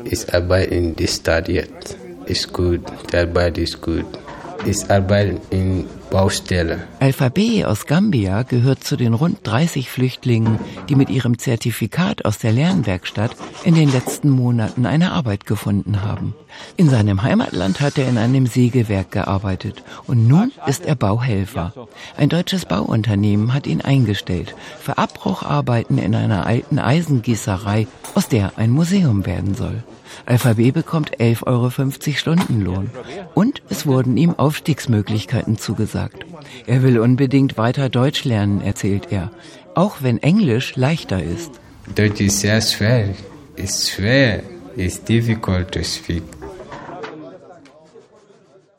Ich 0.05 0.34
arbeite 0.34 0.75
in 0.75 0.95
der 0.95 1.07
Stadt 1.07 1.47
jetzt. 1.47 2.00
Ist 2.25 2.53
gut, 2.53 2.81
die 3.12 3.17
Arbeit 3.17 3.57
ist 3.57 3.81
gut. 3.81 4.05
Ich 4.63 4.89
arbeite 4.91 5.41
in 5.49 5.88
Baustelle. 6.12 6.88
Alphabet 6.99 7.65
aus 7.65 7.88
Gambia 7.88 8.43
gehört 8.43 8.84
zu 8.84 8.95
den 8.95 9.15
rund 9.15 9.39
30 9.43 9.89
Flüchtlingen, 9.89 10.60
die 10.88 10.95
mit 10.95 11.10
ihrem 11.10 11.39
Zertifikat 11.39 12.25
aus 12.25 12.38
der 12.38 12.51
Lernwerkstatt 12.51 13.36
in 13.63 13.73
den 13.73 13.91
letzten 13.91 14.29
Monaten 14.29 14.86
eine 14.86 15.13
Arbeit 15.13 15.47
gefunden 15.47 16.03
haben. 16.03 16.36
In 16.77 16.89
seinem 16.89 17.23
Heimatland 17.23 17.81
hat 17.81 17.97
er 17.97 18.07
in 18.07 18.19
einem 18.19 18.45
Sägewerk 18.45 19.12
gearbeitet 19.12 19.84
und 20.05 20.27
nun 20.27 20.51
ist 20.67 20.86
er 20.86 20.95
Bauhelfer. 20.95 21.73
Ein 22.15 22.29
deutsches 22.29 22.65
Bauunternehmen 22.65 23.53
hat 23.55 23.65
ihn 23.65 23.81
eingestellt 23.81 24.53
für 24.79 24.99
Abbrucharbeiten 24.99 25.97
in 25.97 26.13
einer 26.13 26.45
alten 26.45 26.77
Eisengießerei, 26.77 27.88
aus 28.13 28.27
der 28.27 28.51
ein 28.57 28.69
Museum 28.69 29.25
werden 29.25 29.55
soll. 29.55 29.84
Alphabet 30.25 30.73
bekommt 30.73 31.17
11,50 31.17 31.45
Euro 31.47 31.69
Stundenlohn. 32.17 32.89
Und 33.34 33.62
es 33.69 33.86
wurden 33.86 34.17
ihm 34.17 34.36
Aufstiegsmöglichkeiten 34.36 35.57
zugesagt. 35.57 36.25
Er 36.65 36.84
will 36.84 36.99
unbedingt 36.99 37.57
weiter 37.57 37.89
Deutsch 37.89 38.23
lernen, 38.23 38.62
erzählt 38.62 39.07
er. 39.12 39.31
Auch 39.75 39.97
wenn 40.01 40.21
Englisch 40.21 40.75
leichter 40.75 41.23
ist. 41.23 41.51
Deutsch 41.95 42.21
ist 42.21 42.41
sehr 42.41 42.62
schwer. 42.62 43.10
Ist 43.55 43.89
schwer. 43.89 44.43
It's 44.75 45.03
difficult 45.03 45.71
to 45.71 45.84
speak. 45.84 46.23